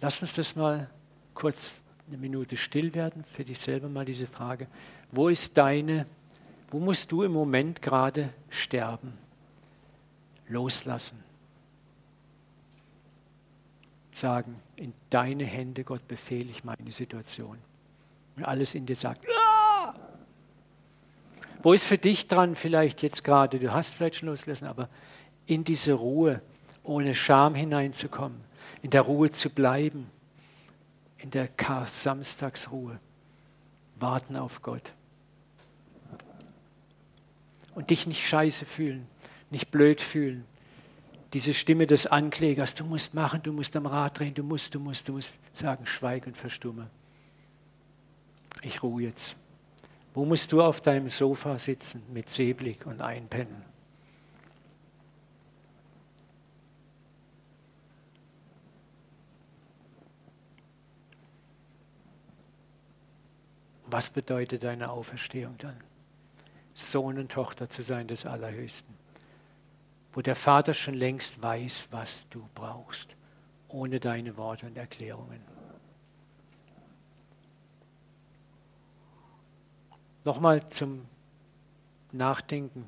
Lass 0.00 0.20
uns 0.20 0.34
das 0.34 0.56
mal 0.56 0.90
kurz 1.32 1.82
eine 2.06 2.18
Minute 2.18 2.56
still 2.56 2.94
werden, 2.94 3.24
für 3.24 3.44
dich 3.44 3.58
selber 3.58 3.88
mal 3.88 4.04
diese 4.04 4.26
Frage. 4.26 4.66
Wo 5.10 5.28
ist 5.28 5.56
deine, 5.56 6.06
wo 6.70 6.78
musst 6.78 7.10
du 7.12 7.22
im 7.22 7.32
Moment 7.32 7.80
gerade 7.80 8.30
sterben? 8.50 9.14
Loslassen. 10.48 11.24
sagen, 14.12 14.54
in 14.76 14.92
deine 15.10 15.44
Hände, 15.44 15.82
Gott, 15.82 16.06
befehle 16.06 16.48
ich 16.50 16.62
meine 16.62 16.90
Situation. 16.92 17.58
Und 18.36 18.44
alles 18.44 18.74
in 18.74 18.86
dir 18.86 18.94
sagt, 18.94 19.26
ah! 19.26 19.53
Wo 21.64 21.72
ist 21.72 21.84
für 21.84 21.96
dich 21.96 22.28
dran 22.28 22.54
vielleicht 22.54 23.02
jetzt 23.02 23.24
gerade, 23.24 23.58
du 23.58 23.72
hast 23.72 23.94
vielleicht 23.94 24.16
schon 24.16 24.28
losgelassen, 24.28 24.68
aber 24.68 24.90
in 25.46 25.64
diese 25.64 25.94
Ruhe, 25.94 26.40
ohne 26.82 27.14
Scham 27.14 27.54
hineinzukommen, 27.54 28.38
in 28.82 28.90
der 28.90 29.00
Ruhe 29.00 29.30
zu 29.30 29.48
bleiben, 29.48 30.10
in 31.16 31.30
der 31.30 31.48
Samstagsruhe, 31.86 33.00
warten 33.98 34.36
auf 34.36 34.60
Gott. 34.60 34.92
Und 37.74 37.88
dich 37.88 38.06
nicht 38.06 38.28
scheiße 38.28 38.66
fühlen, 38.66 39.06
nicht 39.48 39.70
blöd 39.70 40.02
fühlen, 40.02 40.44
diese 41.32 41.54
Stimme 41.54 41.86
des 41.86 42.06
Anklägers, 42.06 42.74
du 42.74 42.84
musst 42.84 43.14
machen, 43.14 43.42
du 43.42 43.54
musst 43.54 43.74
am 43.74 43.86
Rad 43.86 44.18
drehen, 44.18 44.34
du 44.34 44.42
musst, 44.42 44.74
du 44.74 44.80
musst, 44.80 45.08
du 45.08 45.12
musst 45.14 45.40
sagen, 45.54 45.86
schweig 45.86 46.26
und 46.26 46.36
verstumme. 46.36 46.90
Ich 48.60 48.82
ruhe 48.82 49.04
jetzt. 49.04 49.34
Wo 50.14 50.24
musst 50.24 50.52
du 50.52 50.62
auf 50.62 50.80
deinem 50.80 51.08
Sofa 51.08 51.58
sitzen 51.58 52.02
mit 52.12 52.30
Seeblick 52.30 52.86
und 52.86 53.02
einpennen? 53.02 53.62
Was 63.86 64.10
bedeutet 64.10 64.64
deine 64.64 64.90
Auferstehung 64.90 65.56
dann? 65.58 65.76
Sohn 66.74 67.18
und 67.18 67.30
Tochter 67.30 67.68
zu 67.68 67.82
sein 67.82 68.08
des 68.08 68.24
Allerhöchsten 68.26 69.04
wo 70.14 70.22
der 70.22 70.36
Vater 70.36 70.74
schon 70.74 70.94
längst 70.94 71.42
weiß, 71.42 71.88
was 71.90 72.28
du 72.28 72.48
brauchst, 72.54 73.16
ohne 73.68 73.98
deine 73.98 74.36
Worte 74.36 74.66
und 74.66 74.78
Erklärungen. 74.78 75.53
Nochmal 80.24 80.68
zum 80.70 81.06
Nachdenken. 82.12 82.86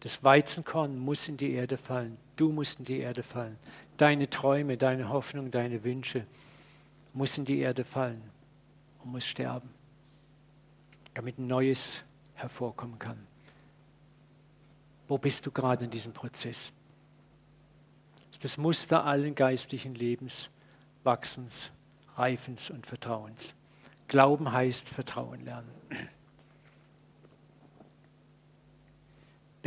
Das 0.00 0.22
Weizenkorn 0.22 0.98
muss 0.98 1.28
in 1.28 1.36
die 1.36 1.52
Erde 1.52 1.76
fallen. 1.76 2.16
Du 2.36 2.52
musst 2.52 2.78
in 2.78 2.84
die 2.84 2.98
Erde 2.98 3.22
fallen. 3.22 3.58
Deine 3.96 4.30
Träume, 4.30 4.76
deine 4.76 5.08
Hoffnung, 5.08 5.50
deine 5.50 5.82
Wünsche 5.82 6.26
muss 7.12 7.38
in 7.38 7.46
die 7.46 7.58
Erde 7.60 7.82
fallen 7.82 8.22
und 9.02 9.12
muss 9.12 9.24
sterben, 9.24 9.70
damit 11.14 11.38
Neues 11.38 12.02
hervorkommen 12.34 12.98
kann. 12.98 13.26
Wo 15.08 15.16
bist 15.16 15.46
du 15.46 15.50
gerade 15.50 15.84
in 15.84 15.90
diesem 15.90 16.12
Prozess? 16.12 16.72
Ist 18.30 18.44
das 18.44 18.58
Muster 18.58 19.04
allen 19.06 19.34
geistlichen 19.34 19.94
Lebens, 19.94 20.50
Wachsens, 21.04 21.70
Reifens 22.16 22.68
und 22.70 22.86
Vertrauens. 22.86 23.54
Glauben 24.08 24.52
heißt 24.52 24.88
Vertrauen 24.88 25.44
lernen. 25.44 25.75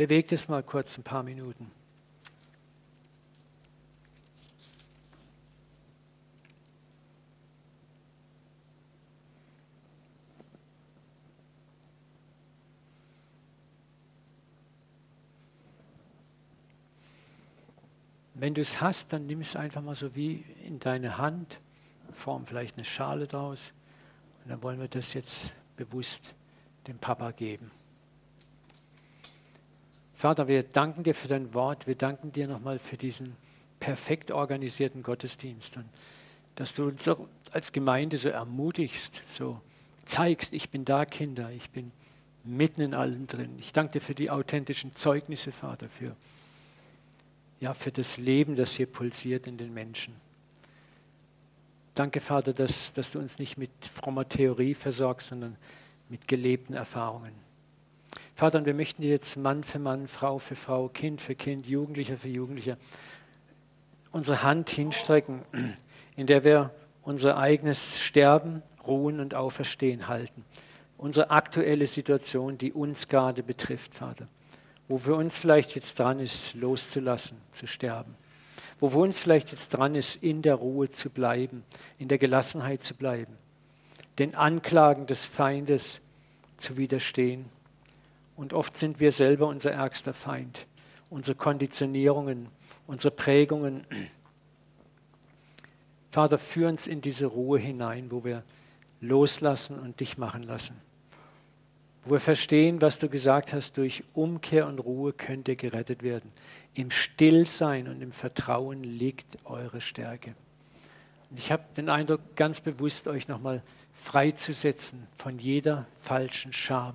Bewegt 0.00 0.32
es 0.32 0.48
mal 0.48 0.62
kurz 0.62 0.96
ein 0.96 1.02
paar 1.02 1.22
Minuten. 1.22 1.70
Wenn 18.32 18.54
du 18.54 18.62
es 18.62 18.80
hast, 18.80 19.12
dann 19.12 19.26
nimm 19.26 19.42
es 19.42 19.54
einfach 19.54 19.82
mal 19.82 19.94
so 19.94 20.14
wie 20.14 20.46
in 20.64 20.78
deine 20.78 21.18
Hand, 21.18 21.58
form 22.10 22.46
vielleicht 22.46 22.78
eine 22.78 22.84
Schale 22.86 23.26
draus 23.26 23.74
und 24.44 24.50
dann 24.50 24.62
wollen 24.62 24.80
wir 24.80 24.88
das 24.88 25.12
jetzt 25.12 25.52
bewusst 25.76 26.34
dem 26.86 26.96
Papa 26.96 27.32
geben. 27.32 27.70
Vater, 30.20 30.48
wir 30.48 30.64
danken 30.64 31.02
dir 31.02 31.14
für 31.14 31.28
dein 31.28 31.54
Wort, 31.54 31.86
wir 31.86 31.94
danken 31.94 32.30
dir 32.30 32.46
nochmal 32.46 32.78
für 32.78 32.98
diesen 32.98 33.36
perfekt 33.78 34.30
organisierten 34.30 35.02
Gottesdienst 35.02 35.78
und 35.78 35.86
dass 36.56 36.74
du 36.74 36.88
uns 36.88 37.08
als 37.52 37.72
Gemeinde 37.72 38.18
so 38.18 38.28
ermutigst, 38.28 39.22
so 39.26 39.62
zeigst, 40.04 40.52
ich 40.52 40.68
bin 40.68 40.84
da, 40.84 41.06
Kinder, 41.06 41.50
ich 41.52 41.70
bin 41.70 41.90
mitten 42.44 42.82
in 42.82 42.92
allem 42.92 43.28
drin. 43.28 43.56
Ich 43.60 43.72
danke 43.72 43.92
dir 43.92 44.00
für 44.02 44.14
die 44.14 44.28
authentischen 44.28 44.94
Zeugnisse, 44.94 45.52
Vater, 45.52 45.88
für 45.88 46.14
ja, 47.58 47.72
für 47.72 47.90
das 47.90 48.18
Leben, 48.18 48.56
das 48.56 48.72
hier 48.72 48.88
pulsiert 48.88 49.46
in 49.46 49.56
den 49.56 49.72
Menschen. 49.72 50.14
Danke, 51.94 52.20
Vater, 52.20 52.52
dass, 52.52 52.92
dass 52.92 53.10
du 53.10 53.20
uns 53.20 53.38
nicht 53.38 53.56
mit 53.56 53.70
frommer 53.86 54.28
Theorie 54.28 54.74
versorgst, 54.74 55.28
sondern 55.28 55.56
mit 56.10 56.28
gelebten 56.28 56.74
Erfahrungen. 56.74 57.32
Vater, 58.34 58.58
und 58.58 58.66
wir 58.66 58.74
möchten 58.74 59.02
dir 59.02 59.10
jetzt 59.10 59.36
Mann 59.36 59.62
für 59.62 59.78
Mann, 59.78 60.08
Frau 60.08 60.38
für 60.38 60.56
Frau, 60.56 60.88
Kind 60.88 61.20
für 61.20 61.34
Kind, 61.34 61.66
Jugendlicher 61.66 62.16
für 62.16 62.28
Jugendlicher 62.28 62.76
unsere 64.12 64.42
Hand 64.42 64.70
hinstrecken, 64.70 65.42
in 66.16 66.26
der 66.26 66.42
wir 66.42 66.74
unser 67.02 67.36
eigenes 67.36 68.00
Sterben, 68.00 68.62
Ruhen 68.86 69.20
und 69.20 69.34
Auferstehen 69.34 70.08
halten. 70.08 70.44
Unsere 70.96 71.30
aktuelle 71.30 71.86
Situation, 71.86 72.58
die 72.58 72.72
uns 72.72 73.08
gerade 73.08 73.42
betrifft, 73.42 73.94
Vater 73.94 74.26
wo 74.90 74.98
für 74.98 75.14
uns 75.14 75.38
vielleicht 75.38 75.76
jetzt 75.76 76.00
dran 76.00 76.18
ist, 76.18 76.54
loszulassen, 76.54 77.38
zu 77.52 77.68
sterben. 77.68 78.16
Wo 78.80 78.88
für 78.88 78.98
uns 78.98 79.20
vielleicht 79.20 79.52
jetzt 79.52 79.68
dran 79.68 79.94
ist, 79.94 80.16
in 80.16 80.42
der 80.42 80.56
Ruhe 80.56 80.90
zu 80.90 81.10
bleiben, 81.10 81.62
in 81.98 82.08
der 82.08 82.18
Gelassenheit 82.18 82.82
zu 82.82 82.94
bleiben, 82.94 83.32
den 84.18 84.34
Anklagen 84.34 85.06
des 85.06 85.26
Feindes 85.26 86.00
zu 86.56 86.76
widerstehen. 86.76 87.44
Und 88.40 88.54
oft 88.54 88.74
sind 88.74 89.00
wir 89.00 89.12
selber 89.12 89.48
unser 89.48 89.72
ärgster 89.72 90.14
Feind, 90.14 90.66
unsere 91.10 91.36
Konditionierungen, 91.36 92.48
unsere 92.86 93.10
Prägungen. 93.14 93.86
Vater, 96.10 96.38
führ 96.38 96.70
uns 96.70 96.86
in 96.86 97.02
diese 97.02 97.26
Ruhe 97.26 97.58
hinein, 97.58 98.10
wo 98.10 98.24
wir 98.24 98.42
loslassen 99.02 99.78
und 99.78 100.00
dich 100.00 100.16
machen 100.16 100.42
lassen 100.42 100.74
wo 102.02 102.12
wir 102.12 102.20
verstehen, 102.20 102.80
was 102.80 102.98
du 102.98 103.10
gesagt 103.10 103.52
hast, 103.52 103.76
durch 103.76 104.04
Umkehr 104.14 104.66
und 104.66 104.78
Ruhe 104.78 105.12
könnt 105.12 105.48
ihr 105.48 105.56
gerettet 105.56 106.02
werden. 106.02 106.32
Im 106.72 106.90
Stillsein 106.90 107.88
und 107.88 108.00
im 108.00 108.10
Vertrauen 108.10 108.82
liegt 108.82 109.44
eure 109.44 109.82
Stärke. 109.82 110.32
Und 111.28 111.38
ich 111.38 111.52
habe 111.52 111.62
den 111.76 111.90
Eindruck, 111.90 112.20
ganz 112.36 112.62
bewusst 112.62 113.06
euch 113.06 113.28
nochmal 113.28 113.62
freizusetzen 113.92 115.06
von 115.14 115.38
jeder 115.38 115.86
falschen 116.00 116.54
Scham, 116.54 116.94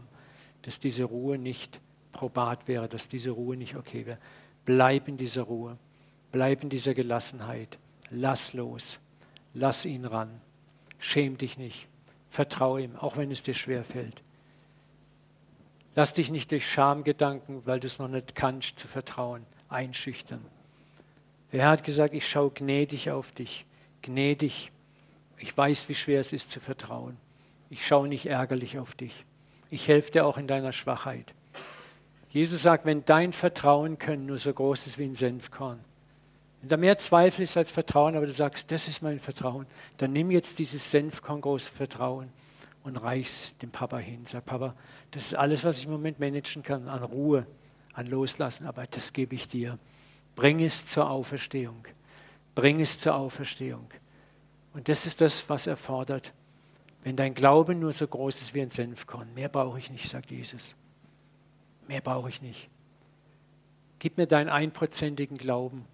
dass 0.65 0.79
diese 0.79 1.03
Ruhe 1.03 1.37
nicht 1.37 1.79
probat 2.11 2.67
wäre, 2.67 2.89
dass 2.89 3.07
diese 3.07 3.29
Ruhe 3.29 3.55
nicht 3.55 3.75
okay 3.75 4.05
wäre. 4.07 4.17
Bleib 4.65 5.07
in 5.07 5.15
dieser 5.15 5.43
Ruhe, 5.43 5.77
bleib 6.31 6.63
in 6.63 6.69
dieser 6.69 6.95
Gelassenheit, 6.95 7.77
lass 8.09 8.53
los, 8.53 8.99
lass 9.53 9.85
ihn 9.85 10.05
ran, 10.05 10.41
schäm 10.97 11.37
dich 11.37 11.59
nicht, 11.59 11.87
vertraue 12.29 12.81
ihm, 12.81 12.95
auch 12.95 13.17
wenn 13.17 13.29
es 13.29 13.43
dir 13.43 13.53
schwer 13.53 13.83
fällt. 13.83 14.23
Lass 15.93 16.13
dich 16.15 16.31
nicht 16.31 16.49
durch 16.49 16.67
Schamgedanken, 16.67 17.65
weil 17.67 17.79
du 17.79 17.85
es 17.85 17.99
noch 17.99 18.07
nicht 18.07 18.33
kannst, 18.33 18.79
zu 18.79 18.87
vertrauen, 18.87 19.45
einschüchtern. 19.69 20.43
Der 21.51 21.61
Herr 21.61 21.69
hat 21.69 21.83
gesagt, 21.83 22.15
ich 22.15 22.27
schaue 22.27 22.49
gnädig 22.49 23.11
auf 23.11 23.31
dich, 23.31 23.65
gnädig. 24.01 24.71
Ich 25.37 25.55
weiß, 25.55 25.87
wie 25.89 25.95
schwer 25.95 26.19
es 26.19 26.33
ist 26.33 26.49
zu 26.49 26.59
vertrauen. 26.59 27.17
Ich 27.69 27.85
schaue 27.85 28.07
nicht 28.07 28.25
ärgerlich 28.25 28.79
auf 28.79 28.95
dich. 28.95 29.25
Ich 29.69 29.87
helfe 29.87 30.11
dir 30.11 30.25
auch 30.25 30.37
in 30.37 30.47
deiner 30.47 30.71
Schwachheit. 30.71 31.33
Jesus 32.29 32.63
sagt, 32.63 32.85
wenn 32.85 33.05
dein 33.05 33.33
Vertrauen 33.33 33.97
können 33.97 34.25
nur 34.25 34.37
so 34.37 34.53
groß 34.53 34.87
ist 34.87 34.97
wie 34.97 35.05
ein 35.05 35.15
Senfkorn, 35.15 35.79
wenn 36.61 36.69
da 36.69 36.77
mehr 36.77 36.97
Zweifel 36.97 37.43
ist 37.43 37.57
als 37.57 37.71
Vertrauen, 37.71 38.15
aber 38.15 38.25
du 38.25 38.31
sagst, 38.31 38.71
das 38.71 38.87
ist 38.87 39.01
mein 39.03 39.19
Vertrauen, 39.19 39.67
dann 39.97 40.11
nimm 40.11 40.31
jetzt 40.31 40.57
dieses 40.59 40.89
Senfkorn 40.89 41.41
große 41.41 41.71
Vertrauen 41.71 42.29
und 42.83 42.97
reich's 42.97 43.55
dem 43.57 43.69
Papa 43.69 43.97
hin. 43.99 44.25
Sag, 44.25 44.45
Papa, 44.45 44.73
das 45.11 45.27
ist 45.27 45.35
alles, 45.35 45.63
was 45.63 45.77
ich 45.77 45.85
im 45.85 45.91
Moment 45.91 46.19
managen 46.19 46.63
kann, 46.63 46.87
an 46.87 47.03
Ruhe, 47.03 47.45
an 47.93 48.07
Loslassen, 48.07 48.65
aber 48.65 48.85
das 48.87 49.13
gebe 49.13 49.35
ich 49.35 49.47
dir. 49.47 49.77
Bring 50.35 50.59
es 50.63 50.87
zur 50.87 51.09
Auferstehung. 51.09 51.85
Bring 52.53 52.81
es 52.81 52.99
zur 52.99 53.15
Auferstehung. 53.15 53.87
Und 54.73 54.89
das 54.89 55.05
ist 55.05 55.21
das, 55.21 55.47
was 55.49 55.67
er 55.67 55.77
fordert. 55.77 56.33
Wenn 57.05 57.15
dein 57.15 57.33
Glaube 57.33 57.73
nur 57.73 57.93
so 57.93 58.05
groß 58.05 58.41
ist 58.41 58.53
wie 58.53 58.61
ein 58.61 58.69
Senfkorn, 58.69 59.33
mehr 59.33 59.47
brauche 59.47 59.79
ich 59.79 59.89
nicht, 59.89 60.09
sagt 60.09 60.29
Jesus. 60.29 60.75
Mehr 61.87 62.01
brauche 62.01 62.27
ich 62.27 62.41
nicht. 62.41 62.67
Gib 63.99 64.17
mir 64.17 64.27
deinen 64.27 64.49
einprozentigen 64.49 65.37
Glauben 65.37 65.85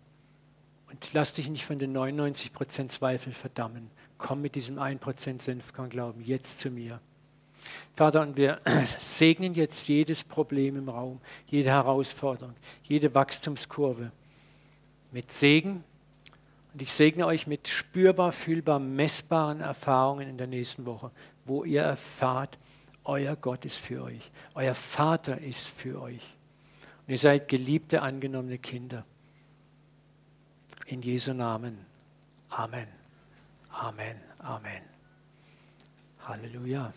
und 0.90 1.14
lass 1.14 1.34
dich 1.34 1.48
nicht 1.50 1.68
von 1.68 1.78
den 1.78 1.92
99 1.92 2.52
Prozent 2.52 2.92
Zweifel 2.92 3.32
verdammen 3.32 3.92
komm 4.22 4.42
mit 4.42 4.56
diesem 4.56 4.80
1% 4.80 5.42
Senfkorn-Glauben 5.42 6.22
jetzt 6.22 6.60
zu 6.60 6.70
mir. 6.70 7.02
Vater, 7.94 8.22
und 8.22 8.38
wir 8.38 8.62
segnen 9.00 9.54
jetzt 9.54 9.88
jedes 9.88 10.24
Problem 10.24 10.78
im 10.78 10.90
Raum, 10.90 11.20
jede 11.48 11.72
Herausforderung, 11.72 12.56
jede 12.84 13.14
Wachstumskurve 13.14 14.12
mit 15.12 15.34
Segen 15.34 15.84
Und 16.74 16.82
ich 16.82 16.94
segne 16.94 17.26
euch 17.26 17.48
mit 17.48 17.68
spürbar, 17.68 18.32
fühlbar, 18.32 18.80
messbaren 18.80 19.62
Erfahrungen 19.62 20.30
in 20.30 20.38
der 20.38 20.48
nächsten 20.48 20.86
Woche, 20.86 21.12
wo 21.46 21.64
ihr 21.64 21.82
erfahrt, 21.82 22.58
euer 23.04 23.36
Gott 23.36 23.66
ist 23.66 23.80
für 23.80 24.04
euch, 24.04 24.32
euer 24.54 24.76
Vater 24.76 25.40
ist 25.40 25.68
für 25.68 26.02
euch. 26.02 26.38
Und 27.06 27.12
ihr 27.12 27.18
seid 27.18 27.48
geliebte, 27.48 28.02
angenommene 28.02 28.58
Kinder. 28.58 29.06
In 30.86 31.02
Jesu 31.02 31.34
Namen. 31.34 31.86
Amen. 32.50 32.88
Amen. 33.72 34.18
Amen. 34.40 34.82
Halleluja. 36.28 36.94